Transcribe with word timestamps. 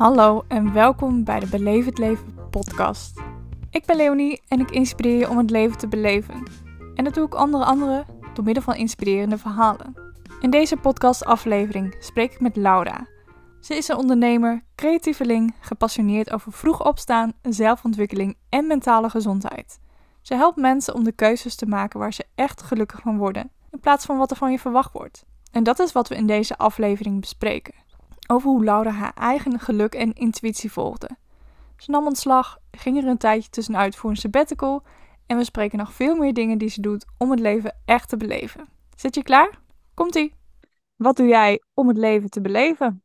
Hallo 0.00 0.44
en 0.48 0.72
welkom 0.72 1.24
bij 1.24 1.40
de 1.40 1.46
Beleef 1.46 1.84
het 1.84 1.98
Leven 1.98 2.34
podcast. 2.50 3.20
Ik 3.70 3.86
ben 3.86 3.96
Leonie 3.96 4.42
en 4.48 4.60
ik 4.60 4.70
inspireer 4.70 5.18
je 5.18 5.28
om 5.28 5.38
het 5.38 5.50
leven 5.50 5.78
te 5.78 5.88
beleven. 5.88 6.46
En 6.94 7.04
dat 7.04 7.14
doe 7.14 7.26
ik 7.26 7.40
onder 7.40 7.64
andere 7.64 8.04
door 8.34 8.44
middel 8.44 8.62
van 8.62 8.74
inspirerende 8.74 9.38
verhalen. 9.38 9.94
In 10.40 10.50
deze 10.50 10.76
podcastaflevering 10.76 11.96
spreek 11.98 12.32
ik 12.32 12.40
met 12.40 12.56
Laura. 12.56 13.06
Ze 13.60 13.74
is 13.74 13.88
een 13.88 13.96
ondernemer, 13.96 14.64
creatieveling, 14.74 15.54
gepassioneerd 15.60 16.32
over 16.32 16.52
vroeg 16.52 16.86
opstaan, 16.86 17.32
zelfontwikkeling 17.42 18.36
en 18.48 18.66
mentale 18.66 19.10
gezondheid. 19.10 19.80
Ze 20.22 20.34
helpt 20.34 20.56
mensen 20.56 20.94
om 20.94 21.04
de 21.04 21.12
keuzes 21.12 21.54
te 21.54 21.66
maken 21.66 21.98
waar 21.98 22.12
ze 22.12 22.26
echt 22.34 22.62
gelukkig 22.62 23.00
van 23.00 23.18
worden, 23.18 23.50
in 23.70 23.80
plaats 23.80 24.04
van 24.04 24.18
wat 24.18 24.30
er 24.30 24.36
van 24.36 24.50
je 24.50 24.58
verwacht 24.58 24.92
wordt. 24.92 25.24
En 25.52 25.62
dat 25.62 25.78
is 25.78 25.92
wat 25.92 26.08
we 26.08 26.14
in 26.14 26.26
deze 26.26 26.58
aflevering 26.58 27.20
bespreken 27.20 27.88
over 28.30 28.50
hoe 28.50 28.64
Laura 28.64 28.90
haar 28.90 29.14
eigen 29.14 29.58
geluk 29.58 29.94
en 29.94 30.12
intuïtie 30.12 30.72
volgde. 30.72 31.10
Ze 31.76 31.90
nam 31.90 32.06
ontslag, 32.06 32.58
ging 32.70 32.96
er 32.96 33.06
een 33.06 33.18
tijdje 33.18 33.50
tussenuit 33.50 33.96
voor 33.96 34.10
een 34.10 34.16
sabbatical 34.16 34.82
en 35.26 35.36
we 35.36 35.44
spreken 35.44 35.78
nog 35.78 35.92
veel 35.92 36.16
meer 36.16 36.34
dingen 36.34 36.58
die 36.58 36.68
ze 36.68 36.80
doet 36.80 37.04
om 37.18 37.30
het 37.30 37.40
leven 37.40 37.76
echt 37.84 38.08
te 38.08 38.16
beleven. 38.16 38.68
Zit 38.96 39.14
je 39.14 39.22
klaar? 39.22 39.60
Komt-ie! 39.94 40.34
Wat 40.96 41.16
doe 41.16 41.26
jij 41.26 41.62
om 41.74 41.88
het 41.88 41.96
leven 41.96 42.30
te 42.30 42.40
beleven? 42.40 43.02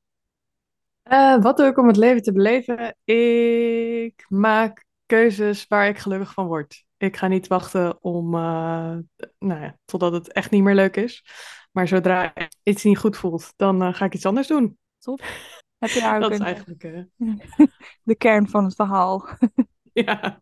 Uh, 1.12 1.42
wat 1.42 1.58
doe 1.58 1.68
ik 1.68 1.78
om 1.78 1.88
het 1.88 1.98
leven 1.98 2.22
te 2.22 2.32
beleven? 2.32 2.96
Ik 3.04 4.26
maak 4.28 4.86
keuzes 5.06 5.68
waar 5.68 5.88
ik 5.88 5.98
gelukkig 5.98 6.34
van 6.34 6.48
word. 6.48 6.84
Ik 6.98 7.18
ga 7.18 7.28
niet 7.28 7.48
wachten 7.48 8.04
om, 8.04 8.34
uh, 8.34 8.98
nou 9.40 9.62
ja, 9.62 9.78
totdat 9.86 10.12
het 10.14 10.32
echt 10.32 10.52
niet 10.52 10.64
meer 10.64 10.76
leuk 10.76 10.96
is. 10.96 11.26
Maar 11.72 11.88
zodra 11.88 12.34
iets 12.64 12.84
niet 12.84 12.98
goed 12.98 13.18
voelt, 13.18 13.54
dan 13.56 13.84
uh, 13.84 13.94
ga 13.94 14.06
ik 14.06 14.14
iets 14.14 14.26
anders 14.26 14.48
doen. 14.48 14.78
Top. 15.06 15.22
Heb 15.78 15.90
je 15.90 16.00
daar 16.00 16.16
ook 16.16 16.22
Dat 16.22 16.32
is 16.32 16.40
eigenlijk... 16.40 16.84
eh, 16.84 17.02
de 18.04 18.16
kern 18.16 18.50
van 18.50 18.64
het 18.64 18.76
verhaal? 18.76 19.28
ja. 19.94 20.40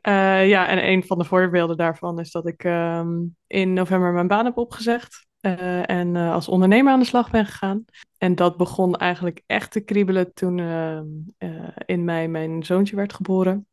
Eh, 0.00 0.48
ja, 0.48 0.68
en 0.68 0.88
een 0.88 1.04
van 1.04 1.18
de 1.18 1.24
voorbeelden 1.24 1.76
daarvan 1.76 2.20
is 2.20 2.30
dat 2.30 2.46
ik 2.46 2.64
ehm, 2.64 3.12
in 3.46 3.72
november 3.72 4.12
mijn 4.12 4.26
baan 4.26 4.44
heb 4.44 4.56
opgezegd. 4.58 5.26
eh, 5.40 5.90
en 5.90 6.16
als 6.16 6.48
ondernemer 6.48 6.92
aan 6.92 6.98
de 6.98 7.04
slag 7.04 7.30
ben 7.30 7.46
gegaan. 7.46 7.84
En 8.18 8.34
dat 8.34 8.56
begon 8.56 8.96
eigenlijk 8.96 9.42
echt 9.46 9.70
te 9.70 9.80
kriebelen 9.80 10.32
toen 10.32 10.58
ehm, 10.58 11.06
eh, 11.38 11.68
in 11.86 12.04
mei 12.04 12.28
mijn 12.28 12.62
zoontje 12.62 12.96
werd 12.96 13.12
geboren. 13.12 13.66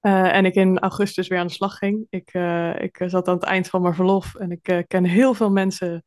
En 0.00 0.44
ik 0.44 0.54
in 0.54 0.78
augustus 0.78 1.28
weer 1.28 1.38
aan 1.38 1.46
de 1.46 1.52
slag 1.52 1.74
ging. 1.74 2.06
Ik, 2.10 2.34
ik 2.78 3.04
zat 3.06 3.28
aan 3.28 3.34
het 3.34 3.44
eind 3.44 3.68
van 3.68 3.82
mijn 3.82 3.94
verlof 3.94 4.34
en 4.34 4.50
ik 4.50 4.84
ken 4.88 5.04
heel 5.04 5.34
veel 5.34 5.50
mensen 5.50 6.04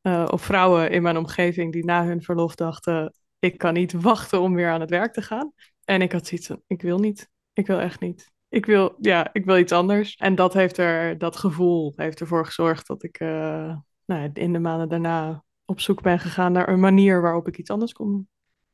eh, 0.00 0.26
of 0.30 0.42
vrouwen 0.42 0.90
in 0.90 1.02
mijn 1.02 1.16
omgeving 1.16 1.72
die 1.72 1.84
na 1.84 2.04
hun 2.04 2.22
verlof 2.22 2.54
dachten: 2.54 3.14
ik 3.38 3.58
kan 3.58 3.74
niet 3.74 3.92
wachten 3.92 4.40
om 4.40 4.54
weer 4.54 4.70
aan 4.70 4.80
het 4.80 4.90
werk 4.90 5.12
te 5.12 5.22
gaan. 5.22 5.52
En 5.84 6.02
ik 6.02 6.12
had 6.12 6.26
zoiets 6.26 6.46
van: 6.46 6.62
ik 6.66 6.82
wil 6.82 6.98
niet. 6.98 7.30
Ik 7.52 7.66
wil 7.66 7.80
echt 7.80 8.00
niet. 8.00 8.30
Ik 8.48 8.66
wil, 8.66 8.96
ja, 9.00 9.32
ik 9.32 9.44
wil 9.44 9.58
iets 9.58 9.72
anders. 9.72 10.14
En 10.14 10.34
dat 10.34 10.52
heeft 10.52 10.76
er, 10.76 11.18
dat 11.18 11.36
gevoel 11.36 11.92
heeft 11.96 12.20
ervoor 12.20 12.46
gezorgd 12.46 12.86
dat 12.86 13.02
ik 13.02 13.18
eh, 13.18 13.76
nou, 14.04 14.30
in 14.32 14.52
de 14.52 14.58
maanden 14.58 14.88
daarna 14.88 15.44
op 15.64 15.80
zoek 15.80 16.02
ben 16.02 16.18
gegaan 16.18 16.52
naar 16.52 16.68
een 16.68 16.80
manier 16.80 17.22
waarop 17.22 17.48
ik 17.48 17.58
iets 17.58 17.70
anders 17.70 17.92
kon 17.92 18.10
doen. 18.10 18.28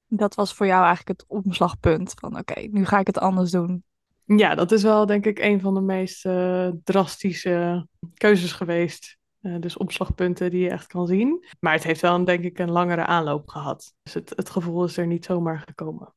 Dat 0.06 0.34
was 0.34 0.55
voor 0.55 0.67
jou 0.67 0.84
eigenlijk 0.84 1.20
het 1.20 1.28
omslagpunt 1.28 2.14
van 2.20 2.39
oké, 2.39 2.61
nu 2.61 2.84
ga 2.84 2.98
ik 2.98 3.06
het 3.06 3.19
anders 3.19 3.50
doen. 3.50 3.84
Ja, 4.25 4.55
dat 4.55 4.72
is 4.72 4.83
wel 4.83 5.06
denk 5.06 5.27
ik 5.27 5.39
een 5.39 5.61
van 5.61 5.75
de 5.75 5.80
meest 5.80 6.27
eh, 6.27 6.69
drastische 6.84 7.86
keuzes 8.14 8.52
geweest. 8.52 9.19
Eh, 9.44 9.54
dus 9.60 9.76
opslagpunten 9.76 10.50
die 10.50 10.60
je 10.62 10.70
echt 10.70 10.86
kan 10.86 11.06
zien. 11.06 11.44
Maar 11.60 11.72
het 11.72 11.84
heeft 11.84 12.00
wel 12.00 12.24
denk 12.24 12.44
ik 12.44 12.58
een 12.58 12.70
langere 12.70 13.06
aanloop 13.06 13.48
gehad. 13.48 13.94
Dus 14.02 14.14
het, 14.14 14.32
het 14.36 14.50
gevoel 14.50 14.84
is 14.84 14.96
er 14.96 15.06
niet 15.06 15.24
zomaar 15.24 15.58
gekomen. 15.58 16.14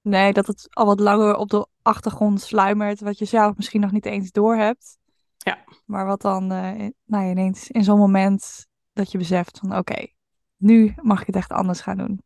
Nee, 0.00 0.32
dat 0.32 0.46
het 0.46 0.66
al 0.70 0.86
wat 0.86 1.00
langer 1.00 1.36
op 1.36 1.48
de 1.48 1.66
achtergrond 1.82 2.40
sluimert, 2.40 3.00
wat 3.00 3.18
je 3.18 3.24
zelf 3.24 3.56
misschien 3.56 3.80
nog 3.80 3.92
niet 3.92 4.06
eens 4.06 4.30
doorhebt. 4.30 4.98
Ja. 5.36 5.64
Maar 5.84 6.06
wat 6.06 6.20
dan 6.20 6.52
in- 6.52 6.94
nou, 7.04 7.24
ja, 7.24 7.30
ineens 7.30 7.70
in 7.70 7.84
zo'n 7.84 7.98
moment 7.98 8.66
dat 8.92 9.10
je 9.12 9.18
beseft 9.18 9.58
van 9.58 9.76
oké, 9.76 10.06
nu 10.56 10.94
mag 11.02 11.20
ik 11.20 11.26
het 11.26 11.36
echt 11.36 11.50
anders 11.50 11.80
gaan 11.80 11.96
doen. 11.96 12.22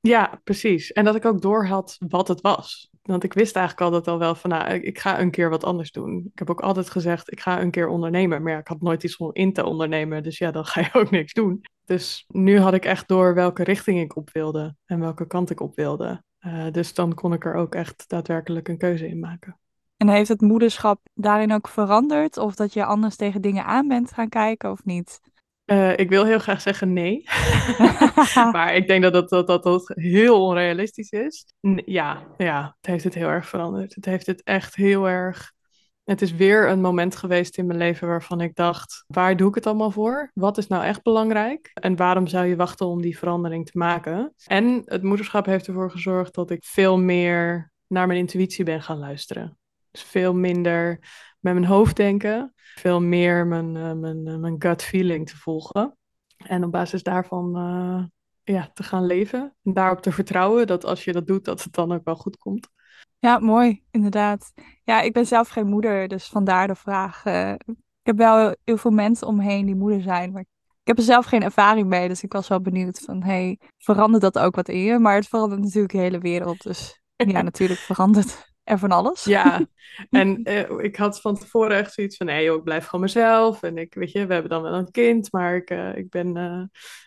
Ja, 0.00 0.40
precies. 0.44 0.92
En 0.92 1.04
dat 1.04 1.14
ik 1.14 1.24
ook 1.24 1.40
doorhad 1.40 1.96
wat 2.08 2.28
het 2.28 2.40
was. 2.40 2.90
Want 3.10 3.24
ik 3.24 3.32
wist 3.32 3.56
eigenlijk 3.56 3.86
altijd 3.86 4.08
al 4.08 4.18
wel 4.18 4.34
van, 4.34 4.50
nou, 4.50 4.70
ik- 4.72 4.98
ga 4.98 5.20
een 5.20 5.30
keer 5.30 5.50
wat 5.50 5.64
anders 5.64 5.90
doen. 5.92 6.30
Ik 6.32 6.38
heb 6.38 6.50
ook 6.50 6.60
altijd 6.60 6.90
gezegd, 6.90 7.32
ik 7.32 7.40
ga 7.40 7.60
een 7.60 7.70
keer 7.70 7.88
ondernemen. 7.88 8.42
Maar 8.42 8.58
ik 8.58 8.68
had 8.68 8.80
nooit 8.80 9.04
iets 9.04 9.16
om 9.16 9.30
in 9.32 9.52
te 9.52 9.64
ondernemen. 9.64 10.22
Dus 10.22 10.38
ja, 10.38 10.50
dan 10.50 10.64
ga 10.64 10.80
je 10.80 10.88
ook 11.00 11.10
niks 11.10 11.32
doen. 11.32 11.60
Dus 11.84 12.24
nu 12.28 12.58
had 12.58 12.74
ik 12.74 12.84
echt 12.84 13.08
door 13.08 13.34
welke 13.34 13.62
richting 13.64 14.00
ik 14.00 14.16
op 14.16 14.30
wilde 14.32 14.76
en 14.84 15.00
welke 15.00 15.26
kant 15.26 15.50
ik 15.50 15.60
op 15.60 15.76
wilde. 15.76 16.22
Eh, 16.38 16.66
dus 16.70 16.94
dan 16.94 17.14
kon 17.14 17.32
ik 17.32 17.44
er 17.44 17.54
ook 17.54 17.74
echt 17.74 18.04
daadwerkelijk 18.08 18.68
een 18.68 18.78
keuze 18.78 19.08
in 19.08 19.18
maken. 19.18 19.58
En 19.96 20.08
heeft 20.08 20.28
het 20.28 20.40
moederschap 20.40 21.00
daarin 21.14 21.52
ook 21.52 21.68
veranderd? 21.68 22.36
Of 22.36 22.54
dat 22.54 22.72
je 22.72 22.84
anders 22.84 23.16
tegen 23.16 23.40
dingen 23.42 23.64
aan 23.64 23.88
bent 23.88 24.12
gaan 24.12 24.28
kijken 24.28 24.70
of 24.70 24.84
niet? 24.84 25.20
Eh, 25.68 25.96
ik 25.96 26.08
wil 26.08 26.24
heel 26.24 26.38
graag 26.38 26.60
zeggen 26.60 26.92
nee. 26.92 27.24
maar 28.52 28.74
ik 28.74 28.86
denk 28.86 29.02
dat 29.02 29.12
dat, 29.12 29.28
dat, 29.28 29.46
dat, 29.46 29.62
dat 29.62 29.92
heel 29.94 30.42
onrealistisch 30.42 31.10
is. 31.10 31.46
N- 31.66 31.82
ja, 31.84 32.22
ja, 32.36 32.76
het 32.80 32.86
heeft 32.90 33.04
het 33.04 33.14
heel 33.14 33.28
erg 33.28 33.48
veranderd. 33.48 33.94
Het 33.94 34.04
heeft 34.04 34.26
het 34.26 34.42
echt 34.42 34.74
heel 34.74 35.08
erg. 35.08 35.52
Het 36.04 36.22
is 36.22 36.32
weer 36.32 36.68
een 36.68 36.80
moment 36.80 37.16
geweest 37.16 37.58
in 37.58 37.66
mijn 37.66 37.78
leven 37.78 38.08
waarvan 38.08 38.40
ik 38.40 38.54
dacht: 38.54 39.04
waar 39.06 39.36
doe 39.36 39.48
ik 39.48 39.54
het 39.54 39.66
allemaal 39.66 39.90
voor? 39.90 40.30
Wat 40.34 40.58
is 40.58 40.66
nou 40.66 40.84
echt 40.84 41.02
belangrijk? 41.02 41.70
En 41.74 41.96
waarom 41.96 42.26
zou 42.26 42.46
je 42.46 42.56
wachten 42.56 42.86
om 42.86 43.02
die 43.02 43.18
verandering 43.18 43.66
te 43.66 43.78
maken? 43.78 44.32
En 44.46 44.82
het 44.84 45.02
moederschap 45.02 45.46
heeft 45.46 45.66
ervoor 45.66 45.90
gezorgd 45.90 46.34
dat 46.34 46.50
ik 46.50 46.64
veel 46.64 46.98
meer 46.98 47.72
naar 47.86 48.06
mijn 48.06 48.18
intuïtie 48.18 48.64
ben 48.64 48.82
gaan 48.82 48.98
luisteren. 48.98 49.58
Dus 49.98 50.06
veel 50.06 50.34
minder 50.34 50.98
met 51.40 51.52
mijn 51.52 51.64
hoofd 51.64 51.96
denken, 51.96 52.52
veel 52.56 53.00
meer 53.00 53.46
mijn, 53.46 53.76
eh, 53.76 53.92
mijn, 53.92 54.26
eh, 54.26 54.36
mijn 54.36 54.56
gut 54.58 54.82
feeling 54.82 55.28
te 55.28 55.36
volgen. 55.36 55.96
En 56.36 56.64
op 56.64 56.72
basis 56.72 57.02
daarvan 57.02 57.56
eh, 57.56 58.04
ja, 58.54 58.70
te 58.74 58.82
gaan 58.82 59.06
leven. 59.06 59.54
En 59.62 59.72
daarop 59.72 60.00
te 60.00 60.12
vertrouwen 60.12 60.66
dat 60.66 60.84
als 60.84 61.04
je 61.04 61.12
dat 61.12 61.26
doet, 61.26 61.44
dat 61.44 61.62
het 61.62 61.72
dan 61.72 61.92
ook 61.92 62.04
wel 62.04 62.16
goed 62.16 62.36
komt. 62.36 62.68
Ja, 63.18 63.38
mooi, 63.38 63.82
inderdaad. 63.90 64.52
Ja, 64.84 65.00
ik 65.00 65.12
ben 65.12 65.26
zelf 65.26 65.48
geen 65.48 65.66
moeder, 65.66 66.08
dus 66.08 66.28
vandaar 66.28 66.66
de 66.66 66.74
vraag. 66.74 67.24
ik 67.24 67.76
heb 68.02 68.16
wel 68.16 68.54
heel 68.64 68.76
veel 68.76 68.90
mensen 68.90 69.26
omheen 69.26 69.66
die 69.66 69.76
moeder 69.76 70.02
zijn, 70.02 70.32
maar 70.32 70.42
ik 70.42 70.86
heb 70.86 70.98
er 70.98 71.02
zelf 71.02 71.26
geen 71.26 71.42
ervaring 71.42 71.88
mee. 71.88 72.08
Dus 72.08 72.22
ik 72.22 72.32
was 72.32 72.48
wel 72.48 72.60
benieuwd 72.60 72.98
van, 72.98 73.22
hey, 73.22 73.58
verandert 73.78 74.22
dat 74.22 74.38
ook 74.38 74.54
wat 74.54 74.68
in 74.68 74.78
je? 74.78 74.98
Maar 74.98 75.14
het 75.14 75.28
verandert 75.28 75.60
natuurlijk 75.60 75.92
de 75.92 75.98
hele 75.98 76.18
wereld. 76.18 76.62
Dus 76.62 77.00
ja, 77.16 77.42
natuurlijk 77.42 77.80
verandert 77.80 78.48
er 78.68 78.78
van 78.78 78.92
alles. 78.92 79.24
Ja, 79.24 79.66
en 80.10 80.42
eh, 80.42 80.78
ik 80.78 80.96
had 80.96 81.20
van 81.20 81.38
tevoren 81.38 81.76
echt 81.76 81.92
zoiets 81.92 82.16
van, 82.16 82.26
nee 82.26 82.44
joh, 82.44 82.56
ik 82.56 82.62
blijf 82.62 82.84
gewoon 82.84 83.00
mezelf. 83.00 83.62
En 83.62 83.78
ik, 83.78 83.94
weet 83.94 84.12
je, 84.12 84.26
we 84.26 84.32
hebben 84.32 84.50
dan 84.50 84.62
wel 84.62 84.74
een 84.74 84.90
kind, 84.90 85.32
maar 85.32 85.56
ik, 85.56 85.70
eh, 85.70 85.96
ik 85.96 86.10
ben, 86.10 86.36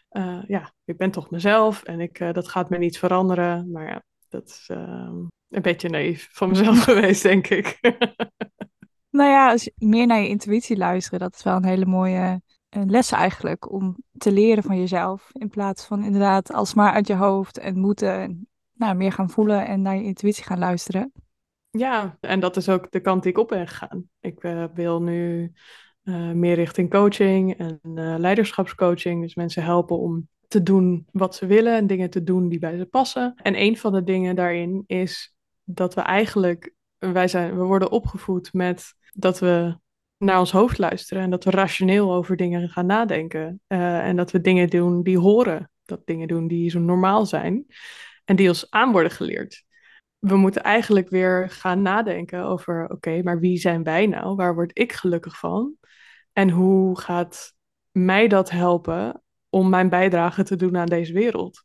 eh, 0.10 0.44
ja, 0.48 0.74
ik 0.86 0.98
ben 0.98 1.12
toch 1.12 1.30
mezelf. 1.30 1.84
En 1.84 2.00
ik, 2.00 2.34
dat 2.34 2.48
gaat 2.48 2.70
me 2.70 2.78
niet 2.78 2.98
veranderen. 2.98 3.72
Maar 3.72 3.88
ja, 3.88 4.04
dat 4.30 4.48
is 4.48 4.66
ehm, 4.68 5.16
een 5.50 5.62
beetje 5.62 5.90
naïef 5.90 6.30
van 6.32 6.50
mezelf 6.50 6.84
geweest, 6.90 7.24
denk 7.24 7.48
ik. 7.48 7.80
Nou 9.10 9.30
ja, 9.30 9.52
als 9.52 9.72
meer 9.76 10.08
naar 10.08 10.22
je 10.22 10.28
intuïtie 10.28 10.78
luisteren, 10.78 11.20
dat 11.20 11.36
is 11.36 11.44
wel 11.44 11.56
een 11.56 11.66
hele 11.66 11.86
mooie 11.86 12.42
les 12.70 13.12
eigenlijk 13.12 13.72
om 13.72 13.98
te 14.18 14.32
leren 14.32 14.64
van 14.64 14.80
jezelf. 14.80 15.30
In 15.32 15.50
plaats 15.50 15.86
van 15.86 16.04
inderdaad 16.04 16.54
alsmaar 16.54 16.94
uit 16.94 17.08
je 17.08 17.16
hoofd 17.16 17.58
en 17.58 17.80
moeten, 17.80 18.20
en, 18.20 18.48
nou, 18.74 18.96
meer 18.96 19.12
gaan 19.12 19.30
voelen 19.30 19.68
en 19.68 19.82
naar 19.82 19.96
je 19.96 20.04
intuïtie 20.04 20.44
gaan 20.44 20.60
luisteren. 20.60 21.12
Ja, 21.72 22.18
en 22.20 22.40
dat 22.40 22.58
is 22.58 22.70
ook 22.70 22.92
de 22.92 23.00
kant 23.00 23.24
die 23.24 23.32
ik 23.32 23.38
op 23.38 23.48
ben 23.48 23.68
gegaan. 23.68 24.10
Ik 24.20 24.44
eh, 24.44 24.66
wil 24.74 25.02
nu 25.02 25.52
eh, 26.04 26.32
meer 26.32 26.56
richting 26.56 26.90
coaching 26.90 27.58
en 27.58 27.80
eh, 27.84 28.16
leiderschapscoaching. 28.18 29.22
Dus 29.22 29.36
mensen 29.36 29.64
helpen 29.64 30.00
om 30.00 30.28
te 30.48 30.64
doen 30.64 31.08
wat 31.12 31.36
ze 31.36 31.46
willen 31.46 31.76
en 31.76 31.88
dingen 31.88 32.10
te 32.10 32.24
doen 32.24 32.50
die 32.50 32.60
bij 32.60 32.78
ze 32.78 32.86
passen. 32.86 33.34
En 33.36 33.62
een 33.62 33.78
van 33.78 33.94
de 33.94 34.04
dingen 34.04 34.36
daarin 34.36 34.84
is 34.88 35.36
dat 35.64 35.94
we 35.94 36.02
eigenlijk, 36.02 36.74
wij 36.98 37.28
zijn, 37.28 37.58
we 37.58 37.64
worden 37.64 37.92
opgevoed 37.92 38.54
met 38.54 38.94
dat 39.14 39.40
we 39.40 39.78
naar 40.18 40.40
ons 40.40 40.52
hoofd 40.52 40.78
luisteren 40.78 41.24
en 41.24 41.30
dat 41.30 41.44
we 41.44 41.52
rationeel 41.52 42.14
over 42.14 42.38
dingen 42.38 42.70
gaan 42.70 42.86
nadenken. 42.86 43.62
En 43.68 44.16
dat 44.16 44.32
we 44.32 44.42
dingen 44.42 44.70
doen 44.70 45.04
die 45.04 45.18
horen, 45.18 45.72
dat 45.86 46.02
dingen 46.06 46.28
doen 46.28 46.48
die 46.48 46.70
zo 46.70 46.80
normaal 46.80 47.26
zijn 47.26 47.66
en 48.26 48.36
die 48.36 48.48
ons 48.48 48.70
aan 48.70 48.92
worden 48.92 49.12
geleerd 49.12 49.64
we 50.22 50.36
moeten 50.36 50.64
eigenlijk 50.64 51.10
weer 51.10 51.50
gaan 51.50 51.82
nadenken 51.82 52.44
over: 52.44 52.90
oké, 52.90 53.22
maar 53.24 53.40
wie 53.40 53.58
zijn 53.58 53.84
wij 53.84 54.08
nou? 54.08 54.36
Waar 54.36 54.54
word 54.54 54.72
ik 54.74 54.92
gelukkig 54.92 55.40
van? 55.40 55.74
En 56.34 56.50
hoe 56.50 57.00
gaat 57.00 57.54
mij 57.92 58.28
dat 58.28 58.50
helpen 58.50 59.24
om 59.50 59.70
mijn 59.70 59.90
bijdrage 59.90 60.44
te 60.44 60.56
doen 60.56 60.78
aan 60.78 60.86
deze 60.86 61.14
wereld? 61.14 61.64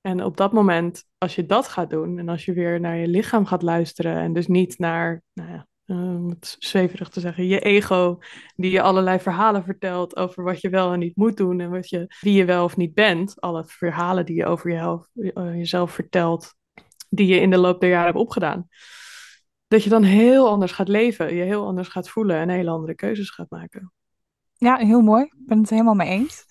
En 0.00 0.24
op 0.24 0.36
dat 0.36 0.52
moment, 0.52 1.04
als 1.18 1.34
je 1.34 1.46
dat 1.46 1.68
gaat 1.68 1.90
doen 1.90 2.18
en 2.18 2.28
als 2.28 2.44
je 2.44 2.52
weer 2.52 2.80
naar 2.80 2.96
je 2.96 3.08
lichaam 3.08 3.46
gaat 3.46 3.62
luisteren 3.62 4.16
en 4.16 4.32
dus 4.32 4.46
niet 4.46 4.78
naar 4.78 5.22
nou 5.32 5.50
ja, 5.50 5.66
om 5.86 6.28
het 6.28 6.56
zweverig 6.58 7.08
te 7.08 7.20
zeggen, 7.20 7.46
je 7.46 7.60
ego, 7.60 8.18
die 8.56 8.70
je 8.70 8.82
allerlei 8.82 9.20
verhalen 9.20 9.64
vertelt 9.64 10.16
over 10.16 10.44
wat 10.44 10.60
je 10.60 10.68
wel 10.68 10.92
en 10.92 10.98
niet 10.98 11.16
moet 11.16 11.36
doen 11.36 11.60
en 11.60 11.70
wat 11.70 11.88
je, 11.88 12.14
wie 12.20 12.34
je 12.34 12.44
wel 12.44 12.64
of 12.64 12.76
niet 12.76 12.94
bent. 12.94 13.40
Alle 13.40 13.64
verhalen 13.64 14.26
die 14.26 14.36
je 14.36 14.46
over 14.46 14.70
jezelf, 14.70 15.08
jezelf 15.34 15.92
vertelt, 15.92 16.54
die 17.14 17.26
je 17.26 17.40
in 17.40 17.50
de 17.50 17.56
loop 17.56 17.80
der 17.80 17.90
jaren 17.90 18.06
hebt 18.06 18.18
opgedaan. 18.18 18.68
Dat 19.68 19.84
je 19.84 19.90
dan 19.90 20.02
heel 20.02 20.48
anders 20.48 20.72
gaat 20.72 20.88
leven, 20.88 21.34
je 21.34 21.42
heel 21.42 21.66
anders 21.66 21.88
gaat 21.88 22.08
voelen 22.08 22.36
en 22.36 22.48
hele 22.48 22.70
andere 22.70 22.94
keuzes 22.94 23.30
gaat 23.30 23.50
maken. 23.50 23.92
Ja, 24.54 24.76
heel 24.76 25.00
mooi. 25.00 25.22
Ik 25.22 25.46
ben 25.46 25.58
het 25.58 25.70
helemaal 25.70 25.94
mee 25.94 26.08
eens. 26.08 26.46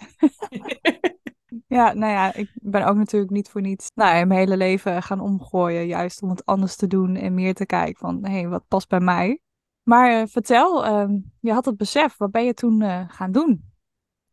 ja, 1.77 1.93
nou 1.93 2.11
ja, 2.11 2.33
ik 2.33 2.49
ben 2.53 2.85
ook 2.85 2.95
natuurlijk 2.95 3.31
niet 3.31 3.49
voor 3.49 3.61
niets 3.61 3.91
nou, 3.95 4.25
mijn 4.25 4.39
hele 4.39 4.57
leven 4.57 5.03
gaan 5.03 5.19
omgooien. 5.19 5.87
Juist 5.87 6.21
om 6.21 6.29
het 6.29 6.45
anders 6.45 6.75
te 6.75 6.87
doen 6.87 7.15
en 7.15 7.33
meer 7.33 7.53
te 7.53 7.65
kijken 7.65 7.99
van, 7.99 8.25
hé, 8.25 8.31
hey, 8.31 8.47
wat 8.47 8.67
past 8.67 8.89
bij 8.89 8.99
mij? 8.99 9.39
Maar 9.83 10.21
uh, 10.21 10.27
vertel, 10.27 10.85
uh, 10.85 11.17
je 11.39 11.51
had 11.51 11.65
het 11.65 11.77
besef. 11.77 12.17
Wat 12.17 12.31
ben 12.31 12.45
je 12.45 12.53
toen 12.53 12.81
uh, 12.81 13.03
gaan 13.07 13.31
doen? 13.31 13.71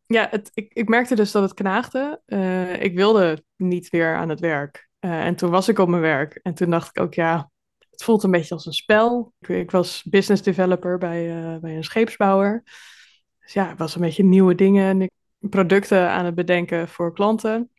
Ja, 0.06 0.26
het, 0.30 0.50
ik, 0.54 0.72
ik 0.72 0.88
merkte 0.88 1.14
dus 1.14 1.32
dat 1.32 1.42
het 1.42 1.54
knaagde. 1.54 2.22
Eh, 2.26 2.82
ik 2.82 2.94
wilde 2.94 3.44
niet 3.56 3.90
weer 3.90 4.16
aan 4.16 4.28
het 4.28 4.40
werk. 4.40 4.89
En 5.00 5.36
toen 5.36 5.50
was 5.50 5.68
ik 5.68 5.78
op 5.78 5.88
mijn 5.88 6.02
werk. 6.02 6.34
En 6.42 6.54
toen 6.54 6.70
dacht 6.70 6.88
ik 6.88 7.02
ook, 7.02 7.14
ja, 7.14 7.50
het 7.90 8.02
voelt 8.02 8.22
een 8.22 8.30
beetje 8.30 8.54
als 8.54 8.66
een 8.66 8.72
spel. 8.72 9.34
Ik, 9.40 9.48
ik 9.48 9.70
was 9.70 10.02
business 10.02 10.42
developer 10.42 10.98
bij, 10.98 11.58
bij 11.60 11.76
een 11.76 11.84
scheepsbouwer. 11.84 12.62
Dus 13.40 13.52
ja, 13.52 13.68
het 13.68 13.78
was 13.78 13.94
een 13.94 14.00
beetje 14.00 14.24
nieuwe 14.24 14.54
dingen 14.54 15.00
en 15.00 15.10
producten 15.50 16.10
aan 16.10 16.24
het 16.24 16.34
bedenken 16.34 16.88
voor 16.88 17.14
klanten. 17.14 17.70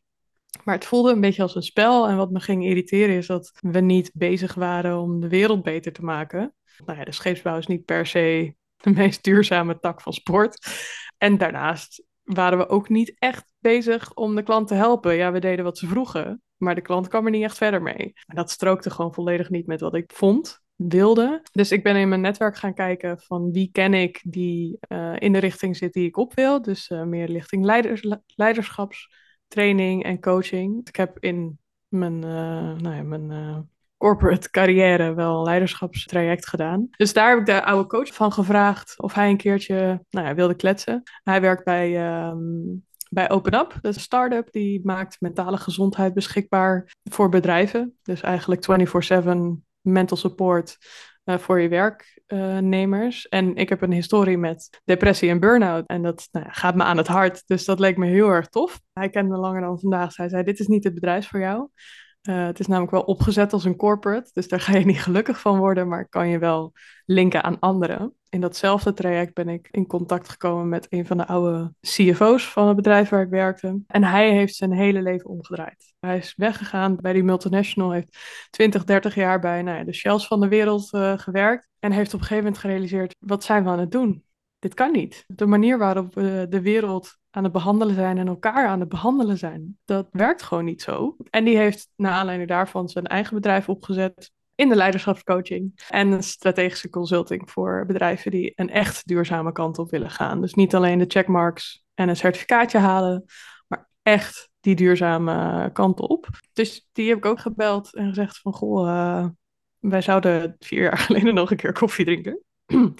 Maar 0.63 0.75
het 0.75 0.85
voelde 0.85 1.12
een 1.12 1.21
beetje 1.21 1.41
als 1.41 1.56
een 1.56 1.63
spel. 1.63 2.07
En 2.07 2.18
wat 2.18 2.31
me 2.31 2.39
ging 2.39 2.65
irriteren 2.65 3.15
is 3.15 3.27
dat 3.27 3.51
we 3.59 3.79
niet 3.79 4.12
bezig 4.13 4.53
waren 4.53 5.00
om 5.00 5.19
de 5.19 5.27
wereld 5.27 5.63
beter 5.63 5.94
te 5.94 6.03
maken. 6.03 6.53
Nou 6.85 7.00
ja, 7.00 7.06
de 7.06 7.12
scheepsbouw 7.12 7.57
is 7.57 7.67
niet 7.67 7.85
per 7.85 8.06
se 8.06 8.56
de 8.77 8.89
meest 9.00 9.24
duurzame 9.24 9.79
tak 9.79 10.01
van 10.01 10.13
sport. 10.13 10.67
En 11.17 11.38
daarnaast 11.38 12.03
waren 12.24 12.57
we 12.57 12.69
ook 12.69 12.89
niet 12.89 13.13
echt 13.19 13.45
bezig 13.59 14.13
om 14.13 14.35
de 14.35 14.44
klant 14.44 14.67
te 14.67 14.74
helpen. 14.74 15.15
Ja, 15.15 15.31
we 15.31 15.39
deden 15.39 15.65
wat 15.65 15.77
ze 15.77 15.88
vroegen, 15.88 16.41
maar 16.61 16.75
de 16.75 16.81
klant 16.81 17.07
kwam 17.07 17.25
er 17.25 17.31
niet 17.31 17.43
echt 17.43 17.57
verder 17.57 17.81
mee. 17.81 18.13
En 18.25 18.35
dat 18.35 18.49
strookte 18.49 18.89
gewoon 18.89 19.13
volledig 19.13 19.49
niet 19.49 19.67
met 19.67 19.81
wat 19.81 19.95
ik 19.95 20.11
vond 20.13 20.61
wilde. 20.75 21.41
Dus 21.51 21.71
ik 21.71 21.83
ben 21.83 21.95
in 21.95 22.09
mijn 22.09 22.21
netwerk 22.21 22.57
gaan 22.57 22.73
kijken 22.73 23.19
van 23.19 23.51
wie 23.51 23.69
ken 23.71 23.93
ik 23.93 24.21
die 24.23 24.77
uh, 24.87 25.15
in 25.17 25.33
de 25.33 25.39
richting 25.39 25.77
zit 25.77 25.93
die 25.93 26.07
ik 26.07 26.17
op 26.17 26.33
wil. 26.33 26.61
Dus 26.61 26.89
uh, 26.89 27.03
meer 27.03 27.25
richting 27.25 27.65
leiders, 27.65 28.05
leiderschapstraining 28.35 30.03
en 30.03 30.19
coaching. 30.19 30.87
Ik 30.87 30.95
heb 30.95 31.17
in 31.19 31.59
mijn, 31.87 32.15
uh, 32.15 32.73
nou 32.75 32.95
ja, 32.95 33.03
mijn 33.03 33.69
corporate 33.97 34.49
carrière 34.49 35.13
wel 35.13 35.37
een 35.37 35.43
leiderschapstraject 35.43 36.47
gedaan. 36.47 36.87
Dus 36.91 37.13
daar 37.13 37.29
heb 37.29 37.39
ik 37.39 37.45
de 37.45 37.63
oude 37.63 37.89
coach 37.89 38.13
van 38.13 38.31
gevraagd 38.31 38.99
of 38.99 39.13
hij 39.13 39.29
een 39.29 39.37
keertje 39.37 40.05
nou 40.09 40.27
ja, 40.27 40.35
wilde 40.35 40.55
kletsen. 40.55 41.03
Hij 41.23 41.41
werkt 41.41 41.63
bij 41.63 42.17
um, 42.27 42.85
bij 43.13 43.29
OpenUp. 43.29 43.77
Dat 43.81 43.91
is 43.91 43.95
een 43.95 44.01
start-up 44.01 44.51
die 44.51 44.81
maakt 44.83 45.21
mentale 45.21 45.57
gezondheid 45.57 46.13
beschikbaar 46.13 46.93
voor 47.03 47.29
bedrijven. 47.29 47.97
Dus 48.01 48.21
eigenlijk 48.21 48.65
24/7 49.23 49.29
mental 49.81 50.17
support 50.17 50.77
uh, 51.25 51.37
voor 51.37 51.59
je 51.59 51.69
werknemers. 51.69 53.27
en 53.27 53.55
ik 53.55 53.69
heb 53.69 53.81
een 53.81 53.91
historie 53.91 54.37
met 54.37 54.81
depressie 54.83 55.29
en 55.29 55.39
burn-out. 55.39 55.87
En 55.87 56.01
dat 56.01 56.27
nou 56.31 56.45
gaat 56.49 56.75
me 56.75 56.83
aan 56.83 56.97
het 56.97 57.07
hart. 57.07 57.43
Dus 57.45 57.65
dat 57.65 57.79
leek 57.79 57.97
me 57.97 58.05
heel 58.05 58.29
erg 58.29 58.47
tof. 58.47 58.81
Hij 58.93 59.09
kende 59.09 59.31
me 59.31 59.37
langer 59.37 59.61
dan 59.61 59.79
vandaag. 59.79 60.15
Hij 60.15 60.29
zei, 60.29 60.43
dit 60.43 60.59
is 60.59 60.67
niet 60.67 60.83
het 60.83 60.93
bedrijf 60.93 61.27
voor 61.27 61.39
jou. 61.39 61.69
Uh, 62.29 62.45
het 62.45 62.59
is 62.59 62.67
namelijk 62.67 62.91
wel 62.91 63.01
opgezet 63.01 63.53
als 63.53 63.65
een 63.65 63.75
corporate, 63.75 64.29
dus 64.33 64.47
daar 64.47 64.59
ga 64.59 64.77
je 64.77 64.85
niet 64.85 65.01
gelukkig 65.01 65.39
van 65.39 65.57
worden, 65.57 65.87
maar 65.87 66.09
kan 66.09 66.27
je 66.27 66.39
wel 66.39 66.71
linken 67.05 67.43
aan 67.43 67.59
anderen. 67.59 68.15
In 68.31 68.41
datzelfde 68.41 68.93
traject 68.93 69.33
ben 69.33 69.49
ik 69.49 69.67
in 69.71 69.87
contact 69.87 70.29
gekomen 70.29 70.69
met 70.69 70.87
een 70.89 71.05
van 71.05 71.17
de 71.17 71.27
oude 71.27 71.73
CFO's 71.81 72.51
van 72.51 72.67
het 72.67 72.75
bedrijf 72.75 73.09
waar 73.09 73.21
ik 73.21 73.29
werkte. 73.29 73.81
En 73.87 74.03
hij 74.03 74.31
heeft 74.31 74.55
zijn 74.55 74.71
hele 74.71 75.01
leven 75.01 75.29
omgedraaid. 75.29 75.93
Hij 75.99 76.17
is 76.17 76.33
weggegaan 76.37 76.95
bij 76.95 77.13
die 77.13 77.23
multinational, 77.23 77.91
heeft 77.91 78.17
20, 78.49 78.83
30 78.83 79.15
jaar 79.15 79.39
bij 79.39 79.61
nou 79.61 79.77
ja, 79.77 79.83
de 79.83 79.93
Shells 79.93 80.27
van 80.27 80.39
de 80.39 80.47
wereld 80.47 80.93
uh, 80.93 81.17
gewerkt. 81.17 81.67
En 81.79 81.91
heeft 81.91 82.13
op 82.13 82.19
een 82.19 82.25
gegeven 82.25 82.43
moment 82.43 82.61
gerealiseerd, 82.61 83.15
wat 83.19 83.43
zijn 83.43 83.63
we 83.63 83.69
aan 83.69 83.79
het 83.79 83.91
doen? 83.91 84.23
Dit 84.59 84.73
kan 84.73 84.91
niet. 84.91 85.23
De 85.27 85.45
manier 85.45 85.77
waarop 85.77 86.13
we 86.13 86.45
de 86.49 86.61
wereld 86.61 87.17
aan 87.29 87.43
het 87.43 87.53
behandelen 87.53 87.95
zijn 87.95 88.17
en 88.17 88.27
elkaar 88.27 88.67
aan 88.67 88.79
het 88.79 88.89
behandelen 88.89 89.37
zijn. 89.37 89.77
Dat 89.85 90.07
werkt 90.11 90.41
gewoon 90.41 90.65
niet 90.65 90.81
zo. 90.81 91.15
En 91.29 91.43
die 91.43 91.57
heeft 91.57 91.89
naar 91.95 92.11
aanleiding 92.11 92.49
daarvan 92.49 92.89
zijn 92.89 93.05
eigen 93.05 93.35
bedrijf 93.35 93.69
opgezet 93.69 94.31
in 94.61 94.69
de 94.69 94.75
leiderschapscoaching 94.75 95.83
en 95.89 96.11
een 96.11 96.23
strategische 96.23 96.89
consulting 96.89 97.51
voor 97.51 97.85
bedrijven 97.87 98.31
die 98.31 98.53
een 98.55 98.69
echt 98.69 99.07
duurzame 99.07 99.51
kant 99.51 99.79
op 99.79 99.91
willen 99.91 100.09
gaan. 100.09 100.41
Dus 100.41 100.53
niet 100.53 100.75
alleen 100.75 100.97
de 100.97 101.05
checkmarks 101.07 101.83
en 101.93 102.09
een 102.09 102.15
certificaatje 102.15 102.77
halen, 102.77 103.25
maar 103.67 103.89
echt 104.03 104.49
die 104.59 104.75
duurzame 104.75 105.69
kant 105.71 105.99
op. 105.99 106.27
Dus 106.53 106.87
die 106.91 107.09
heb 107.09 107.17
ik 107.17 107.25
ook 107.25 107.39
gebeld 107.39 107.95
en 107.95 108.07
gezegd 108.07 108.39
van 108.39 108.53
goh, 108.53 108.87
uh, 108.87 109.25
wij 109.79 110.01
zouden 110.01 110.55
vier 110.59 110.81
jaar 110.81 110.97
geleden 111.07 111.33
nog 111.33 111.51
een 111.51 111.57
keer 111.57 111.73
koffie 111.73 112.05
drinken. 112.05 112.43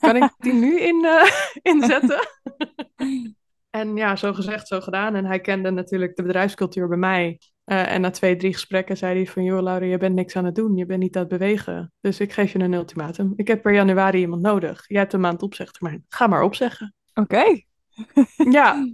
kan 0.00 0.16
ik 0.16 0.34
die 0.38 0.52
nu 0.52 0.80
in, 0.80 1.04
uh, 1.04 1.30
inzetten? 1.72 2.20
En 3.70 3.96
ja, 3.96 4.16
zo 4.16 4.32
gezegd, 4.32 4.68
zo 4.68 4.80
gedaan. 4.80 5.14
En 5.14 5.24
hij 5.24 5.40
kende 5.40 5.70
natuurlijk 5.70 6.16
de 6.16 6.22
bedrijfscultuur 6.22 6.88
bij 6.88 6.96
mij. 6.96 7.38
Uh, 7.66 7.92
en 7.92 8.00
na 8.00 8.10
twee, 8.10 8.36
drie 8.36 8.52
gesprekken 8.52 8.96
zei 8.96 9.16
hij 9.16 9.26
van... 9.26 9.44
joh, 9.44 9.62
Laura, 9.62 9.84
je 9.84 9.98
bent 9.98 10.14
niks 10.14 10.36
aan 10.36 10.44
het 10.44 10.54
doen. 10.54 10.76
Je 10.76 10.86
bent 10.86 11.00
niet 11.00 11.16
aan 11.16 11.22
het 11.22 11.30
bewegen. 11.30 11.92
Dus 12.00 12.20
ik 12.20 12.32
geef 12.32 12.52
je 12.52 12.58
een 12.58 12.72
ultimatum. 12.72 13.32
Ik 13.36 13.48
heb 13.48 13.62
per 13.62 13.72
januari 13.72 14.18
iemand 14.18 14.42
nodig. 14.42 14.84
Jij 14.86 15.00
hebt 15.00 15.12
een 15.12 15.20
maand 15.20 15.42
opzegtermijn. 15.42 16.04
Ga 16.08 16.26
maar 16.26 16.42
opzeggen. 16.42 16.94
Oké. 17.14 17.44
ja. 18.50 18.88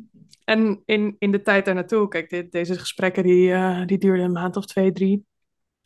En 0.44 0.82
in, 0.84 1.16
in 1.18 1.30
de 1.30 1.42
tijd 1.42 1.64
daarnaartoe... 1.64 2.08
Kijk, 2.08 2.30
dit, 2.30 2.52
deze 2.52 2.78
gesprekken 2.78 3.22
die, 3.22 3.48
uh, 3.48 3.86
die 3.86 3.98
duurden 3.98 4.24
een 4.24 4.32
maand 4.32 4.56
of 4.56 4.66
twee, 4.66 4.92
drie 4.92 5.26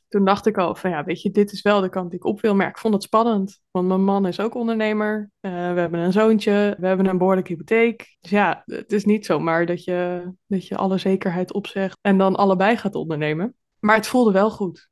toen 0.08 0.24
dacht 0.24 0.46
ik 0.46 0.58
al 0.58 0.74
van 0.74 0.90
ja, 0.90 1.04
weet 1.04 1.22
je, 1.22 1.30
dit 1.30 1.52
is 1.52 1.62
wel 1.62 1.80
de 1.80 1.88
kant 1.88 2.10
die 2.10 2.18
ik 2.18 2.24
op 2.24 2.40
wil. 2.40 2.54
Maar 2.54 2.68
ik 2.68 2.78
vond 2.78 2.94
het 2.94 3.02
spannend, 3.02 3.60
want 3.70 3.88
mijn 3.88 4.04
man 4.04 4.26
is 4.26 4.40
ook 4.40 4.54
ondernemer. 4.54 5.30
Uh, 5.40 5.50
we 5.50 5.80
hebben 5.80 6.00
een 6.00 6.12
zoontje, 6.12 6.76
we 6.78 6.86
hebben 6.86 7.06
een 7.06 7.18
behoorlijke 7.18 7.52
hypotheek. 7.52 8.16
Dus 8.20 8.30
ja, 8.30 8.62
het 8.64 8.92
is 8.92 9.04
niet 9.04 9.26
zomaar 9.26 9.66
dat 9.66 9.84
je, 9.84 10.30
dat 10.46 10.66
je 10.66 10.76
alle 10.76 10.98
zekerheid 10.98 11.52
opzegt 11.52 11.98
en 12.00 12.18
dan 12.18 12.36
allebei 12.36 12.76
gaat 12.76 12.94
ondernemen. 12.94 13.54
Maar 13.78 13.96
het 13.96 14.06
voelde 14.06 14.32
wel 14.32 14.50
goed. 14.50 14.88